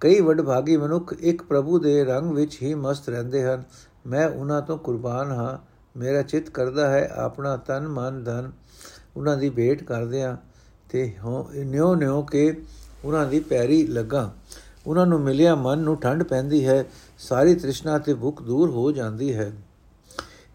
ਕਈ 0.00 0.20
ਵਡਭਾਗੀ 0.20 0.76
ਮਨੁੱਖ 0.76 1.12
ਇੱਕ 1.12 1.42
ਪ੍ਰਭੂ 1.42 1.78
ਦੇ 1.78 2.04
ਰੰਗ 2.04 2.30
ਵਿੱਚ 2.32 2.58
ਹੀ 2.62 2.74
ਮਸਤ 2.74 3.08
ਰਹਿੰਦੇ 3.08 3.42
ਹਨ। 3.44 3.62
ਮੈਂ 4.06 4.28
ਉਹਨਾਂ 4.28 4.60
ਤੋਂ 4.62 4.78
ਕੁਰਬਾਨ 4.78 5.30
ਹਾਂ। 5.30 5.56
ਮੇਰਾ 5.98 6.22
ਚਿੱਤ 6.22 6.50
ਕਰਦਾ 6.50 6.88
ਹੈ, 6.90 7.08
ਆਪਣਾ 7.14 7.56
ਤਨ, 7.56 7.88
ਮਨ, 7.88 8.22
ਧਨ 8.24 8.50
ਉਹਨਾਂ 9.16 9.36
ਦੀ 9.36 9.50
ਭੇਟ 9.50 9.82
ਕਰਦਿਆਂ 9.82 10.36
ਤੇ 10.90 11.14
ਨਿਉ 11.64 11.94
ਨਿਉ 11.94 12.22
ਕੇ 12.22 12.62
ਉਹਨਾਂ 13.04 13.26
ਦੀ 13.26 13.40
ਪੈਰੀ 13.40 13.86
ਲੱਗਾ। 13.86 14.32
ਉਹਨਾਂ 14.86 15.06
ਨੂੰ 15.06 15.20
ਮਿਲਿਆ 15.20 15.54
ਮਨ 15.54 15.78
ਨੂੰ 15.78 16.00
ਠੰਡ 16.00 16.22
ਪੈਂਦੀ 16.22 16.66
ਹੈ, 16.66 16.84
ਸਾਰੀ 17.18 17.54
ਤ੍ਰਿਸ਼ਨਾ 17.54 17.98
ਤੇ 17.98 18.14
ਭੁੱਖ 18.14 18.42
ਦੂਰ 18.42 18.70
ਹੋ 18.70 18.92
ਜਾਂਦੀ 18.92 19.34
ਹੈ। 19.34 19.52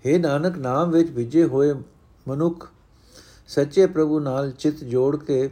हे 0.05 0.19
ਨਾਨਕ, 0.19 0.57
ਨਾਮ 0.57 0.91
ਵਿੱਚ 0.91 1.09
ਵਿਜੇ 1.09 1.43
ਹੋਏ 1.43 1.73
ਮਨੁੱਖ, 2.27 2.67
ਸੱਚੇ 3.47 3.85
ਪ੍ਰਭੂ 3.85 4.19
ਨਾਲ 4.19 4.51
ਚਿੱਤ 4.51 4.83
ਜੋੜ 4.83 5.15
ਕੇ 5.17 5.49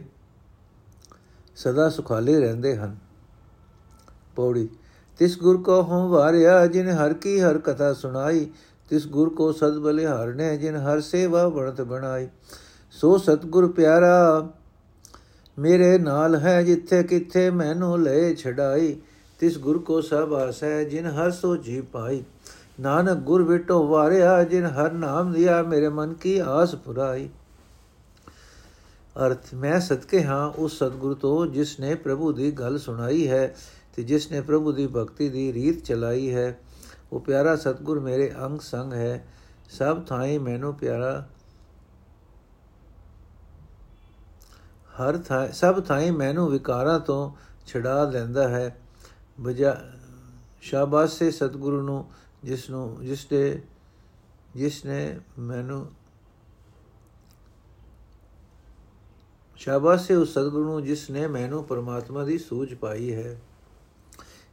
ਸਦਾ 1.56 1.88
ਸੁਖਾਲੇ 1.90 2.40
ਰਹਿੰਦੇ 2.40 2.76
ਹਨ। 2.76 2.96
ਪੌੜੀ। 4.36 4.68
ਤਿਸ 5.18 5.38
ਗੁਰ 5.38 5.62
ਕੋ 5.62 5.82
ਹਉ 5.82 6.08
ਵਾਰਿਆ, 6.08 6.66
ਜਿਨ 6.66 6.88
ਹਰ 6.88 7.12
ਕੀ 7.12 7.40
ਹਰ 7.40 7.58
ਕਥਾ 7.58 7.92
ਸੁਣਾਈ, 7.92 8.46
ਤਿਸ 8.88 9.06
ਗੁਰ 9.06 9.28
ਕੋ 9.28 9.52
ਸਦ 9.52 9.78
ਬਲੇ 9.78 10.06
ਹਰਨੇ 10.06 10.56
ਜਿਨ 10.56 10.76
ਹਰ 10.76 11.00
ਸੇਵਾ 11.00 11.48
ਬਣਤ 11.48 11.80
ਬਣਾਈ। 11.80 12.28
ਸੋ 12.90 13.18
ਸਤਗੁਰ 13.18 13.72
ਪਿਆਰਾ, 13.72 14.48
ਮੇਰੇ 15.58 15.98
ਨਾਲ 15.98 16.36
ਹੈ 16.36 16.62
ਜਿੱਥੇ 16.62 17.02
ਕਿੱਥੇ 17.02 17.50
ਮੈਨੂੰ 17.50 18.02
ਲੈ 18.02 18.34
ਛਡਾਈ। 18.34 18.96
ਤਿਸ 19.38 19.58
ਗੁਰ 19.58 19.78
ਕੋ 19.78 20.00
ਸਭ 20.00 20.34
ਆਸੈ, 20.34 20.84
ਜਿਨ 20.84 21.06
ਹਰ 21.06 21.30
ਸੋ 21.30 21.56
ਜੀ 21.56 21.80
ਪਾਈ। 21.80 22.22
ਨਾਨਕ 22.80 23.18
ਗੁਰ 23.18 23.42
ਵਿਟੋ 23.42 23.86
ਵਾਰਿਆ, 23.86 24.44
ਜਿਨ 24.44 24.66
ਹਰ 24.66 24.92
ਨਾਮ 24.92 25.32
ਦਿਆ, 25.32 25.62
ਮੇਰੇ 25.62 25.88
ਮਨ 25.88 26.14
ਕੀ 26.14 26.38
ਆਸ 26.38 26.74
ਪੁਰਾਈ। 26.74 27.28
ਅਰਥ, 29.26 29.54
ਮੈਂ 29.54 29.80
ਸਦਕੇ 29.80 30.22
ਹਾਂ 30.22 30.50
ਉਸ 30.50 30.78
ਸਤਗੁਰ 30.78 31.14
ਤੋਂ, 31.14 31.46
ਜਿਸ 31.46 31.80
ਨੇ 31.80 31.94
ਪ੍ਰਭੂ 31.94 32.32
ਦੀ 32.32 32.50
ਗੱਲ 32.50 32.78
ਸੁਣਾਈ 32.78 33.28
ਹੈ। 33.28 33.54
ਤੇ 33.92 34.02
ਜਿਸ 34.02 34.30
ਨੇ 34.32 34.40
ਪ੍ਰਭੂ 34.40 34.72
ਦੀ 34.72 34.86
ਭਗਤੀ 34.86 35.28
ਦੀ 35.28 35.52
ਰੀਤ 35.52 35.84
ਚਲਾਈ 35.84 36.34
ਹੈ, 36.34 36.60
ਉਹ 37.12 37.20
ਪਿਆਰਾ 37.20 37.56
ਸਤਗੁਰ 37.56 38.00
ਮੇਰੇ 38.00 38.32
ਅੰਗ 38.44 38.60
ਸੰਗ 38.60 38.92
ਹੈ। 38.92 39.26
ਸਭ 39.70 40.04
ਥਾਈ 40.04 40.38
ਮੈਨੂੰ 40.38 40.74
ਪਿਆਰਾ 40.74 41.28
ਹਰ 44.92 45.18
ਥਾਂ 45.18 45.46
ਸਭ 45.52 45.84
ਥਾਈ 45.84 46.10
ਮੈਨੂੰ 46.10 46.50
ਵਿਕਾਰਾਂ 46.50 47.00
ਤੋਂ 47.00 47.32
ਛਡਾ 47.66 48.10
ਲੈਂਦਾ 48.10 48.48
ਹੈ। 48.48 48.76
ਬਜਾ 49.40 49.76
ਸ਼ਾਬਾਸ਼ 50.60 51.22
ਸਤਗੁਰੂ 51.30 51.82
ਨੂੰ 51.82 52.04
ਜਿਸ 52.44 52.70
ਨੂੰ 52.70 52.98
ਜਿਸ 53.06 53.26
ਦੇ 53.26 53.62
ਜਿਸ 54.56 54.84
ਨੇ 54.84 55.20
ਮੈਨੂੰ 55.38 55.86
ਸ਼ਾਬਾਸ਼ 59.56 60.06
ਸੇ 60.06 60.14
ਉਸ 60.14 60.30
ਸਤਗੁਰੂ 60.30 60.64
ਨੂੰ 60.64 60.82
ਜਿਸ 60.84 61.10
ਨੇ 61.10 61.26
ਮੈਨੂੰ 61.26 61.64
ਪਰਮਾਤਮਾ 61.64 62.24
ਦੀ 62.24 62.38
ਸੂਝ 62.38 62.74
ਪਾਈ 62.74 63.14
ਹੈ। 63.14 63.40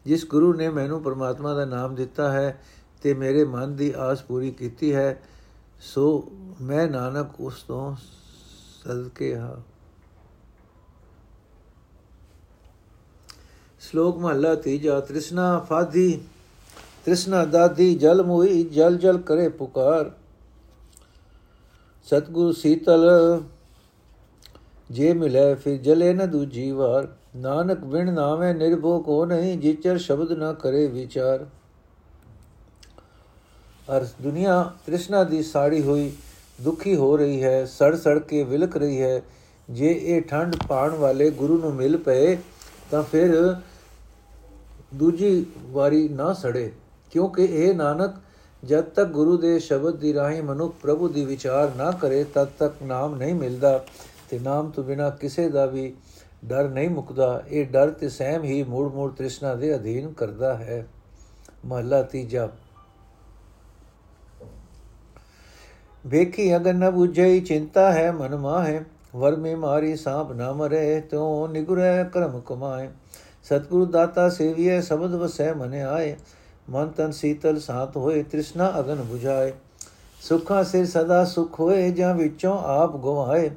ਜਿਸ 0.05 0.25
ਗੁਰੂ 0.25 0.53
ਨੇ 0.53 0.69
ਮੈਨੂੰ 0.69 1.01
ਪਰਮਾਤਮਾ 1.03 1.53
ਦਾ 1.53 1.65
ਨਾਮ 1.65 1.95
ਦਿੱਤਾ 1.95 2.31
ਹੈ 2.31 2.61
ਤੇ 3.01 3.13
ਮੇਰੇ 3.13 3.43
ਮਨ 3.45 3.75
ਦੀ 3.75 3.93
ਆਸ 3.97 4.21
ਪੂਰੀ 4.21 4.51
ਕੀਤੀ 4.51 4.93
ਹੈ, 4.95 5.21
ਸੋ 5.79 6.31
ਮੈਂ 6.61 6.87
ਨਾਨਕ 6.87 7.41
ਉਸ 7.41 7.61
ਤੋਂ 7.63 7.95
ਸਦਕੇ 8.83 9.35
ਹਾਂ। 9.35 9.55
ਸ਼ਲੋਕ 13.79 14.17
ਮਹਲਾ 14.17 14.55
ਤੀਜਾ, 14.55 14.99
ਤ੍ਰਿਸ਼ਨਾ 14.99 15.59
ਫਾਦੀ 15.59 16.21
ਤ੍ਰਿਸ਼ਨਾ 17.05 17.45
ਦਾਦੀ, 17.45 17.95
ਜਲ 17.95 18.23
ਮੋਈ, 18.23 18.63
ਜਲ 18.63 18.97
ਜਲ 18.97 19.17
ਕਰੇ 19.17 19.49
ਪੁਕਾਰ। 19.49 20.11
ਸਤਗੁਰ 22.07 22.53
ਸੀਤਲ, 22.53 23.07
ਜੇ 24.91 25.13
ਮਿਲੇ 25.13 25.55
ਫਿਰ 25.55 25.77
ਜਲੇ 25.77 26.13
ਨ 26.13 26.29
ਦੂਜੀ 26.29 26.71
ਵਾਰ। 26.71 27.07
ਨਾਨਕ 27.35 27.79
ਬਿਨ 27.79 28.13
ਨਾਵੇਂ 28.13 28.55
ਨਿਰਭੋ 28.55 28.99
ਕੋ 28.99 29.25
ਨਹੀਂ, 29.25 29.57
ਜਿਚਰ 29.57 29.97
ਸ਼ਬਦ 29.97 30.31
ਨਾ 30.31 30.53
ਕਰੇ 30.53 30.87
ਵਿਚਾਰ। 30.87 31.45
ਅਰ 33.97 34.07
ਦੁਨੀਆ 34.21 34.71
ਤ੍ਰਿਸ਼ਨਾ 34.85 35.23
ਦੀ 35.23 35.43
ਸਾੜੀ 35.43 35.81
ਹੋਈ, 35.81 36.11
ਦੁਖੀ 36.61 36.95
ਹੋ 36.95 37.17
ਰਹੀ 37.17 37.43
ਹੈ, 37.43 37.65
ਸੜ 37.65 37.95
ਸੜ 37.95 38.19
ਕੇ 38.19 38.43
ਵਿਲਕ 38.43 38.77
ਰਹੀ 38.77 39.01
ਹੈ। 39.01 39.21
ਜੇ 39.69 39.99
ਇਹ 40.03 40.21
ਠੰਡ 40.21 40.55
ਪਾਣ 40.67 40.89
ਵਾਲੇ 40.89 41.29
ਗੁਰੂ 41.29 41.57
ਨੂੰ 41.57 41.73
ਮਿਲ 41.73 41.97
ਪਏ, 41.97 42.37
ਤਾਂ 42.91 43.03
ਫਿਰ 43.03 43.55
ਦੂਜੀ 44.93 45.45
ਵਾਰੀ 45.59 46.09
ਨਾ 46.09 46.33
ਸੜੇ। 46.33 46.71
ਕਿਉਂਕਿ 47.11 47.45
ਇਹ 47.45 47.75
ਨਾਨਕ, 47.75 48.13
ਜਦ 48.65 48.83
ਤੱਕ 48.83 49.09
ਗੁਰੂ 49.09 49.37
ਦੇ 49.37 49.59
ਸ਼ਬਦ 49.59 49.95
ਦੀ 49.95 50.13
ਰਾਹੀਂ 50.13 50.43
ਮਨੁੱਖ 50.43 50.75
ਪ੍ਰਭੂ 50.81 51.07
ਦੀ 51.07 51.25
ਵਿਚਾਰ 51.25 51.71
ਨਾ 51.75 51.91
ਕਰੇ, 51.91 52.23
ਤਦ 52.23 52.47
ਤੱਕ 52.59 52.75
ਨਾਮ 52.83 53.15
ਨਹੀਂ 53.15 53.35
ਮਿਲਦਾ 53.35 53.85
ਤੇ 54.29 54.39
ਨਾਮ 54.39 54.69
ਤੋਂ 54.69 54.83
ਬਿਨਾ 54.83 55.09
ਕਿਸੇ 55.09 55.49
ਦਾ 55.49 55.65
ਵੀ 55.65 55.93
ਡਰ 56.45 56.69
ਨਹੀਂ 56.69 56.89
ਮੁਕਦਾ। 56.89 57.43
ਇਹ 57.47 57.65
ਡਰ 57.65 57.91
ਤੇ 57.91 58.09
ਸਹਿਮ 58.09 58.43
ਹੀ 58.43 58.63
ਮੂੜ 58.63 58.91
ਮੂੜ 58.93 59.13
ਤ੍ਰਿਸ਼ਨਾ 59.13 59.55
ਦੇ 59.55 59.75
ਅਧੀਨ 59.75 60.13
ਕਰਦਾ 60.13 60.57
ਹੈ। 60.57 60.87
ਮਹਲਾ 61.65 62.01
ਤੀਜਾ। 62.01 62.49
ਵੇਖੀ 66.07 66.55
ਅਗਨ 66.55 66.75
ਨ 66.75 66.87
부ਝਈ 66.87 67.39
ਚਿੰਤਾ 67.39 67.91
ਹੈ, 67.91 68.11
ਮਨ 68.11 68.35
ਮਾਹੇ। 68.35 68.81
ਵਰ 69.15 69.35
ਮੇ 69.35 69.55
ਮਾਰੀ 69.55 69.95
ਸਾਪ 69.95 70.31
ਨਾ 70.31 70.53
ਮਰੇ 70.53 71.01
ਤੋ 71.01 71.47
ਨਿਗੁਰੈ, 71.47 72.03
ਕਰਮ 72.03 72.39
ਕਮਾਏ। 72.39 72.89
ਸਤਿਗੁਰੂ 73.43 73.85
ਦਾਤਾ 73.85 74.29
ਸੇਵੀਏ 74.29 74.81
ਸ਼ਬਦ 74.81 75.11
ਵਸੈ 75.13 75.53
ਮਨੇ 75.53 75.81
ਆਏ। 75.81 76.15
ਮਨ 76.69 76.87
ਤਨ 76.87 77.11
ਸੀਤਲ 77.11 77.59
ਸਾਤ 77.59 77.97
ਹੋਏ, 77.97 78.23
ਤ੍ਰਿਸ਼ਨਾ 78.23 78.79
ਅਗਨ 78.79 79.05
부ਝਾਏ 79.11 79.53
ਸੁਖਾਂ 80.21 80.63
ਸਿਰ 80.63 80.85
ਸਦਾ 80.85 81.25
ਸੁਖ 81.25 81.59
ਹੋਏ, 81.59 81.91
ਜਾਂ 81.91 82.15
ਵਿੱਚੋਂ 82.15 82.59
ਆਪ 82.59 82.97
ਗਵਾਏ। 82.97 83.51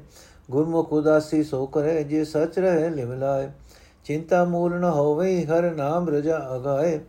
ਗੁਰਮੁਖ 0.51 0.93
ਉਦਾਸੀ 0.93 1.43
ਸੋ 1.43 1.65
ਕਰੇ 1.65 2.03
ਜੇ 2.03 2.23
ਸਚ 2.25 2.59
ਰਹੇ 2.59 2.89
ਲਿਵਲਾਏ 2.89 3.49
ਚਿੰਤਾ 4.05 4.43
ਮੂਲ 4.43 4.79
ਨ 4.79 4.83
ਹੋਵੇ, 4.83 5.45
ਹਰ 5.45 5.75
ਨਾਮ 5.75 6.09
ਰਜਾ 6.09 6.49
ਅਗਾਏ। 6.55 6.99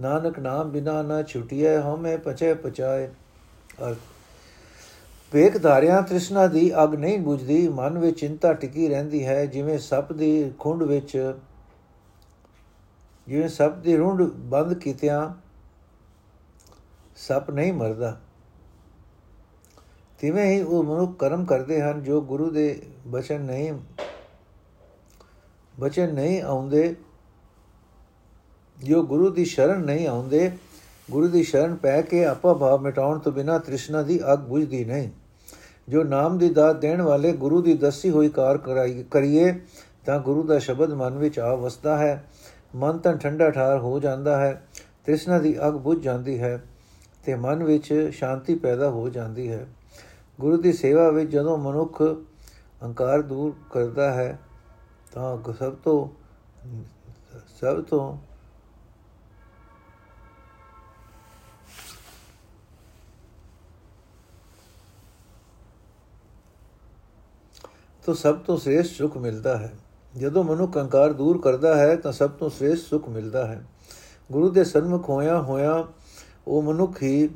ਨਾਨਕ 0.00 0.38
ਨਾਮ 0.38 0.70
ਬਿਨਾ 0.70 1.02
ਨ 1.02 1.22
ਛੁਟਿਐ, 1.22 1.80
ਹਉਮੈ 1.80 2.16
ਪਚੈ 2.16 2.54
ਪਚਾਏ। 2.54 3.06
ਅਰਥ 3.86 3.96
ਵੇਖ 5.32 5.62
ਧਾਰਿਆਂ 5.62 6.02
ਤ੍ਰਿਸ਼ਨਾ 6.02 6.46
ਦੀ 6.46 6.72
ਅਗ 6.84 6.94
ਨਹੀਂ 6.94 7.18
ਬੁਝਦੀ, 7.18 7.68
ਮਨ 7.68 7.98
ਵਿੱਚ 7.98 8.20
ਚਿੰਤਾ 8.20 8.52
ਟਿਕੀ 8.52 8.88
ਰਹਿੰਦੀ 8.88 9.26
ਹੈ। 9.26 9.46
ਜਿਵੇਂ 9.46 9.78
ਸੱਪ 9.78 10.12
ਦੀ 10.12 10.52
ਖੁੰਡ 10.58 10.82
ਵਿੱਚ, 10.82 11.34
ਜਿਵੇਂ 13.28 13.48
ਸੱਪ 13.48 13.76
ਦੀ 13.76 13.96
ਰੁੰਡ 13.96 14.22
ਬੰਦ 14.22 14.74
ਕੀਤਿਆਂ, 14.74 15.30
ਸੱਪ 17.16 17.50
ਨਹੀਂ 17.50 17.72
ਮਰਦਾ। 17.72 18.16
ਤਿਵੇਂ 20.20 20.46
ਹੀ 20.46 20.60
ਉਹ 20.62 20.82
ਮਨੁੱਖ 20.84 21.16
ਕਰਮ 21.18 21.44
ਕਰਦੇ 21.44 21.80
ਹਨ, 21.82 22.02
ਜੋ 22.02 22.20
ਗੁਰੂ 22.20 22.50
ਦੇ 22.50 22.82
ਬਚਨ 23.06 23.40
ਨਹੀਂ 23.40 23.72
ਬਚਨ 25.74 26.12
ਨਹੀਂ 26.14 26.40
ਆਉਂਦੇ, 26.42 26.94
ਜੋ 28.78 29.02
ਗੁਰੂ 29.02 29.30
ਦੀ 29.30 29.44
ਸ਼ਰਨ 29.44 29.80
ਨਹੀਂ 29.80 30.06
ਆਉਂਦੇ, 30.08 30.50
ਗੁਰੂ 31.10 31.28
ਦੀ 31.28 31.42
ਸ਼ਰਨ 31.42 31.74
ਪੈ 31.76 32.00
ਕੇ 32.02 32.24
ਆਪਾ 32.24 32.52
ਭਾਵ 32.54 32.82
ਮਿਟਾਉਣ 32.82 33.18
ਤੋਂ 33.18 33.32
ਬਿਨਾ 33.32 33.58
ਤ੍ਰਿਸ਼ਨਾ 33.58 34.02
ਦੀ 34.02 34.20
ਅਗ 34.32 34.38
ਬੁਝਦੀ 34.38 34.84
ਨਹੀਂ। 34.84 35.08
ਜੋ 35.88 36.02
ਨਾਮ 36.04 36.38
ਦੀ 36.38 36.48
ਦਾਤ 36.50 36.76
ਦੇਣ 36.76 37.02
ਵਾਲੇ 37.02 37.32
ਗੁਰੂ 37.32 37.62
ਦੀ 37.62 37.74
ਦੱਸੀ 37.74 38.10
ਹੋਈ 38.10 38.28
ਕਾਰ 38.28 38.58
ਕਰੀਏ, 39.10 39.54
ਤਾਂ 40.06 40.18
ਗੁਰੂ 40.20 40.42
ਦਾ 40.42 40.58
ਸ਼ਬਦ 40.58 40.92
ਮਨ 40.92 41.18
ਵਿੱਚ 41.18 41.38
ਆ 41.38 41.54
ਵਸਦਾ 41.54 41.96
ਹੈ। 41.98 42.24
ਮਨ 42.74 42.98
ਤਾਂ 42.98 43.16
ਠੰਡਾ 43.16 43.50
ਠਾਰ 43.50 43.78
ਹੋ 43.78 43.98
ਜਾਂਦਾ 44.00 44.40
ਹੈ, 44.40 44.62
ਤ੍ਰਿਸ਼ਨਾ 45.04 45.38
ਦੀ 45.38 45.56
ਅਗ 45.68 45.74
ਬੁਝ 45.74 46.02
ਜਾਂਦੀ 46.02 46.38
ਹੈ 46.40 46.58
ਤੇ 47.24 47.34
ਮਨ 47.34 47.64
ਵਿੱਚ 47.64 48.10
ਸ਼ਾਂਤੀ 48.12 48.54
ਪੈਦਾ 48.54 48.90
ਹੋ 48.90 49.08
ਜਾਂਦੀ 49.08 49.50
ਹੈ। 49.50 49.66
ਗੁਰੂ 50.40 50.56
ਦੀ 50.56 50.72
ਸੇਵਾ 50.72 51.08
ਵਿੱਚ 51.10 51.30
ਜਦੋਂ 51.30 51.56
ਮਨੁੱਖ 51.58 52.00
ਹੰਕਾਰ 52.84 53.22
ਦੂਰ 53.22 53.54
ਕਰਦਾ 53.70 54.10
ਹੈ, 54.12 54.38
ਤਾਂ 55.12 55.52
ਸਭ 55.52 55.74
ਤੋਂ 55.74 56.08
ਸਭ 57.60 57.82
ਤੋਂ 57.82 58.16
ਤੋਂ 68.04 68.14
ਸਭ 68.14 68.36
ਤੋਂ 68.36 68.56
ਸ੍ਰੇਸ਼ਟ 68.56 68.96
ਸੁਖ 68.96 69.16
ਮਿਲਦਾ 69.16 69.56
ਹੈ। 69.58 69.72
ਜਦੋਂ 70.14 70.44
ਮਨੁੱਖ 70.44 70.76
ਹੰਕਾਰ 70.78 71.12
ਦੂਰ 71.12 71.40
ਕਰਦਾ 71.40 71.76
ਹੈ, 71.76 71.96
ਤਾਂ 71.96 72.12
ਸਭ 72.12 72.30
ਤੋਂ 72.30 72.50
ਸ੍ਰੇਸ਼ਟ 72.50 72.86
ਸੁਖ 72.86 73.08
ਮਿਲਦਾ 73.08 73.46
ਹੈ। 73.46 73.64
ਗੁਰੂ 74.32 74.50
ਦੇ 74.50 74.64
ਸਨਮੁਖ 74.64 75.08
ਹੋਇਆ 75.08 75.40
ਹੋਇਆ 75.40 75.84
ਉਹ 76.46 76.62
ਮਨੁੱਖ 76.62 77.02
ਹੀ 77.02 77.28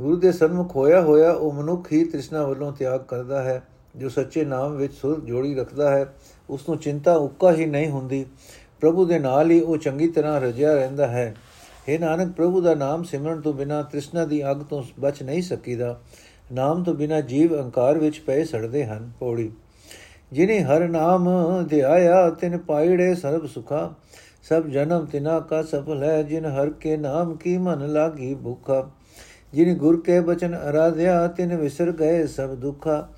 ਗੁਰੂ 0.00 0.16
ਦੇ 0.16 0.32
ਸਨਮੁਖ 0.32 0.76
ਹੋਇਆ 0.76 1.00
ਹੋਇਆ 1.00 1.32
ਉਹ 1.32 1.52
ਮਨੁੱਖ 1.52 1.92
ਹੀ 1.92 2.04
ਤ੍ਰਿਸ਼ਨਾ 2.04 2.46
ਵੱਲੋਂ 2.46 2.72
ਤਿਆਗ 2.72 3.00
ਕਰਦਾ 3.00 3.42
ਹੈ, 3.42 3.62
ਜੋ 3.96 4.08
ਸੱਚੇ 4.08 4.44
ਨਾਮ 4.44 4.76
ਵਿੱਚ 4.76 4.92
ਸੁਰ 4.94 5.20
ਜੋੜੀ 5.20 5.54
ਰੱਖਦਾ 5.54 5.90
ਹੈ, 5.90 6.14
ਉਸ 6.50 6.68
ਨੂੰ 6.68 6.78
ਚਿੰਤਾ 6.78 7.14
ਉੱਕਾ 7.14 7.52
ਹੀ 7.52 7.66
ਨਹੀਂ 7.66 7.90
ਹੁੰਦੀ। 7.90 8.26
ਪ੍ਰਭੂ 8.80 9.04
ਦੇ 9.04 9.18
ਨਾਲ 9.18 9.50
ਹੀ 9.50 9.60
ਉਹ 9.60 9.76
ਚੰਗੀ 9.76 10.08
ਤਰ੍ਹਾਂ 10.08 10.40
ਰਜਿਆ 10.40 10.74
ਰਹਿੰਦਾ 10.74 11.06
ਹੈ। 11.06 11.34
हे 11.88 12.00
ਨਾਨਕ, 12.00 12.32
ਪ੍ਰਭੂ 12.32 12.60
ਦਾ 12.60 12.74
ਨਾਮ 12.74 13.02
ਸਿਮਰਨ 13.02 13.40
ਤੋਂ 13.40 13.52
ਬਿਨਾ 13.52 13.82
ਤ੍ਰਿਸ਼ਨਾ 13.82 14.24
ਦੀ 14.24 14.50
ਅੱਗ 14.50 14.56
ਤੋਂ 14.56 14.82
ਬਚ 15.00 15.22
ਨਹੀਂ 15.22 15.42
ਸਕੀਦਾ। 15.42 16.00
ਨਾਮ 16.52 16.82
ਤੋਂ 16.82 16.94
ਬਿਨਾ 16.94 17.20
ਜੀਵ 17.20 17.54
ਅਹੰਕਾਰ 17.56 17.98
ਵਿੱਚ 17.98 18.20
ਪਏ 18.20 18.44
ਸੜਦੇ 18.44 18.84
ਹਨ, 18.84 19.10
ਪੌੜੀ। 19.20 19.52
ਜਿਨੇ 20.32 20.62
ਹਰ 20.62 20.88
ਨਾਮ 20.88 21.28
ਧਿਆਇਆ, 21.68 22.30
ਤਿਨ 22.30 22.58
ਪਾਈੜੇ 22.58 23.14
ਸਰਬ 23.14 23.46
ਸੁਖਾ। 23.46 23.94
ਸਭ 24.42 24.66
ਜਨਮ 24.66 25.04
ਤਿਨਾ 25.04 25.40
ਕਾ 25.40 25.62
ਸਫਲ 25.62 26.02
ਹੈ, 26.02 26.22
ਜਿਨ 26.22 26.44
ਹਰ 26.44 26.70
ਕੇ 26.70 26.96
ਨਾਮ 26.96 27.36
ਕੀ 27.36 27.58
ਮਨ 27.58 27.92
ਲਾਗੀ 27.92 28.34
ਭੁਖਾ। 28.34 28.90
ਜਿਨ 29.52 29.74
ਗੁਰ 29.74 30.00
ਕੇ 30.00 30.20
ਬਚਨ 30.20 30.56
ਅਰਾਧਿਆ, 30.70 31.26
ਤਿਨ 31.26 31.56
ਵਿਸਰ 31.56 31.92
ਗਏ 31.92 32.26
ਸਭ 32.26 32.54
ਦੁਖਾ। 32.54 33.08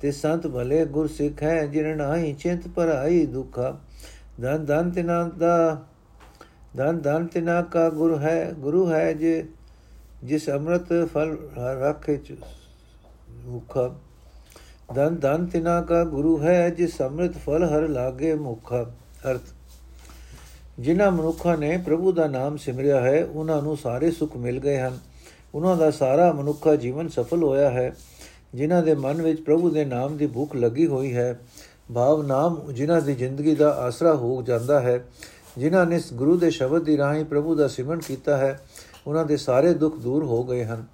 ਤੇ 0.00 0.10
ਸੰਤ 0.12 0.46
ਭਲੇ 0.46 0.84
ਗੁਰ 0.86 1.08
ਸਿੱਖ 1.08 1.42
ਹੈ 1.42 1.66
ਜਿਨ 1.66 1.96
ਨਾਹੀ 1.96 2.32
ਚਿੰਤ 2.32 2.68
ਪਰਾਈ 2.68 3.26
ਦੁਖਾ। 3.26 3.78
ਧਨ 4.42 4.64
ਧਨ 4.64 4.90
ਤਿਨਾ 4.90 5.22
ਦਾ, 5.38 5.82
ਧਨ 6.76 6.98
ਧਨ 6.98 7.26
ਤਿਨਾ 7.26 7.60
ਕਾ 7.62 7.88
ਗੁਰ 7.90 8.18
ਹੈ, 8.18 8.52
ਗੁਰੂ 8.52 8.90
ਹੈ 8.90 9.12
ਜੇ, 9.12 9.44
ਜਿਸ 10.24 10.48
ਅੰਮ੍ਰਿਤ 10.50 10.92
ਫਲ 11.14 11.36
ਰੱਖੇ 11.58 12.18
ਮੁਖਾ। 13.44 13.88
ਧਨ 14.94 15.16
ਧਨ 15.16 15.46
ਤਿਨਾ 15.46 15.80
ਕਾ 15.80 16.04
ਗੁਰੂ 16.04 16.42
ਹੈ, 16.42 16.68
ਜਿਸ 16.70 17.00
ਅੰਮ੍ਰਿਤ 17.02 17.36
ਫਲ 17.36 17.64
ਹਰ 17.64 17.88
ਲਾਗੇ 17.88 18.34
ਮੁਖਾ। 18.34 18.82
ਅਰਥ, 19.30 19.54
ਜਿਨ੍ਹਾਂ 20.80 21.10
ਮਨੁੱਖਾਂ 21.10 21.56
ਨੇ 21.58 21.76
ਪ੍ਰਭੂ 21.76 22.12
ਦਾ 22.12 22.26
ਨਾਮ 22.26 22.56
ਸਿਮਰਿਆ 22.56 23.00
ਹੈ, 23.00 23.24
ਉਹਨਾਂ 23.24 23.62
ਨੂੰ 23.62 23.76
ਸਾਰੇ 23.76 24.10
ਸੁੱਖ 24.10 24.36
ਮਿਲ 24.36 24.60
ਗਏ 24.60 24.78
ਹਨ। 24.78 24.98
ਉਹਨਾਂ 25.54 25.76
ਦਾ 25.76 25.90
ਸਾਰਾ 25.90 26.32
ਮਨੁੱਖਾ 26.32 26.76
ਜੀਵਨ 26.76 27.08
ਸਫਲ 27.08 27.42
ਹੋਇਆ 27.42 27.70
ਹੈ, 27.70 27.94
ਜਿਨ੍ਹਾਂ 28.54 28.82
ਦੇ 28.82 28.94
ਮਨ 28.94 29.22
ਵਿੱਚ 29.22 29.40
ਪ੍ਰਭੂ 29.40 29.70
ਦੇ 29.70 29.84
ਨਾਮ 29.84 30.16
ਦੀ 30.16 30.26
ਭੁੱਖ 30.26 30.56
ਲੱਗੀ 30.56 30.86
ਹੋਈ 30.86 31.14
ਹੈ। 31.14 31.38
ਭਾਵ 31.94 32.22
ਨਾਮ 32.26 32.72
ਜਿਨ੍ਹਾਂ 32.72 33.00
ਦੀ 33.00 33.14
ਜ਼ਿੰਦਗੀ 33.14 33.54
ਦਾ 33.54 33.70
ਆਸਰਾ 33.70 34.14
ਹੋ 34.14 34.42
ਜਾਂਦਾ 34.42 34.80
ਹੈ, 34.80 35.04
ਜਿਨ੍ਹਾਂ 35.58 35.86
ਨੇ 35.86 36.00
ਗੁਰੂ 36.12 36.36
ਦੇ 36.36 36.50
ਸ਼ਬਦ 36.50 36.84
ਦੀ 36.84 36.96
ਰਾਹੀਂ 36.96 37.24
ਪ੍ਰਭੂ 37.24 37.54
ਦਾ 37.54 37.68
ਸਿਮਰਨ 37.68 38.00
ਕੀਤਾ 38.00 38.36
ਹੈ, 38.36 38.60
ਉਹਨਾਂ 39.06 39.24
ਦੇ 39.24 39.36
ਸਾਰੇ 39.36 39.74
ਦੁੱਖ 39.74 39.96
ਦੂਰ 39.96 40.24
ਹੋ 40.24 40.42
ਗਏ 40.44 40.64
ਹਨ। 40.64 40.84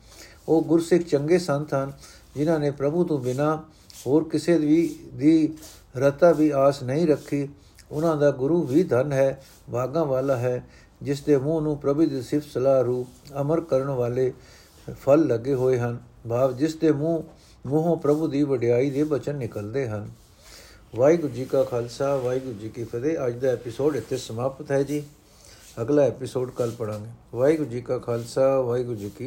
ਉਹ 0.48 0.62
ਗੁਰਸਿੱਖ 0.62 1.04
ਚੰਗੇ 1.04 1.38
ਸੰਤ 1.38 1.74
ਹਨ, 1.74 1.92
ਜਿਨ੍ਹਾਂ 2.36 2.58
ਨੇ 2.58 2.70
ਪ੍ਰਭੂ 2.70 3.04
ਤੋਂ 3.04 3.18
ਬਿਨਾ 3.18 3.64
ਹੋਰ 4.06 4.28
ਕਿਸੇ 4.28 4.58
ਵੀ 4.58 4.98
ਦੀ 5.14 5.54
ਰਤਾ 5.96 6.32
ਵੀ 6.32 6.50
ਆਸ 6.50 6.82
ਨਹੀਂ 6.82 7.06
ਰੱਖੀ। 7.06 7.48
ਉਹਨਾਂ 7.90 8.16
ਦਾ 8.16 8.30
ਗੁਰੂ 8.30 8.62
ਵੀ 8.62 8.82
ਧਨ 8.82 9.12
ਹੈ 9.12 9.42
ਭਾਗਾ 9.72 10.04
ਵਾਲਾ 10.04 10.36
ਹੈ 10.36 10.64
ਜਿਸ 11.02 11.20
ਦੇ 11.20 11.36
ਮੂੰਹ 11.36 11.60
ਨੂੰ 11.60 11.76
ਪ੍ਰਭੂ 11.78 12.06
ਦੀ 12.06 12.22
ਸਿਫਤ 12.22 12.46
ਸਲਾਹ 12.46 12.82
ਰੂ 12.82 13.06
ਅਮਰ 13.40 13.60
ਕਰਨ 13.60 13.88
ਵਾਲੇ 13.88 14.32
ਫਲ 14.90 15.26
ਲੱਗੇ 15.26 15.54
ਹੋਏ 15.54 15.78
ਹਨ, 15.78 15.98
ਭਾਵ 16.28 16.56
ਜਿਸ 16.56 16.74
ਦੇ 16.74 16.92
ਮੂੰਹ, 16.92 17.22
ਮੂੰਹੋਂ 17.66 17.96
ਪ੍ਰਭੂ 17.96 18.28
ਦੀ 18.28 18.42
ਵਡਿਆਈ 18.42 18.90
ਦੇ 18.90 19.04
ਬਚਨ 19.04 19.36
ਨਿਕਲਦੇ 19.36 19.88
ਹਨ। 19.88 20.10
ਵਾਹਿਗੁਰੂ 20.96 21.32
ਜੀ 21.32 21.44
ਕਾ 21.44 21.62
ਖਾਲਸਾ, 21.62 22.16
ਵਾਹਿਗੁਰੂ 22.16 22.54
ਜੀ 22.54 22.68
ਕੀ 22.68 22.84
ਫਤਿਹ। 22.84 23.26
ਅੱਜ 23.26 23.34
ਦਾ 23.34 23.48
ਐਪੀਸੋਡ 23.48 23.96
ਇੱਥੇ 23.96 24.16
ਸਮਾਪਤ 24.16 24.70
ਹੈ 24.70 24.82
ਜੀ। 24.82 25.02
ਅਗਲਾ 25.82 26.02
ਐਪੀਸੋਡ 26.02 26.50
ਕੱਲ 26.50 26.70
ਪੜਾਂਗੇ 26.70 27.10
ਵਾਹਿਗੁਰੂ 27.34 27.68
ਜੀ 27.68 27.80
ਕਾ 27.80 27.98
ਖਾਲਸਾ, 27.98 28.60
ਵਾਹਿਗੁਰੂ 28.60 28.96
ਜੀ 28.96 29.10
ਕੀ 29.18 29.26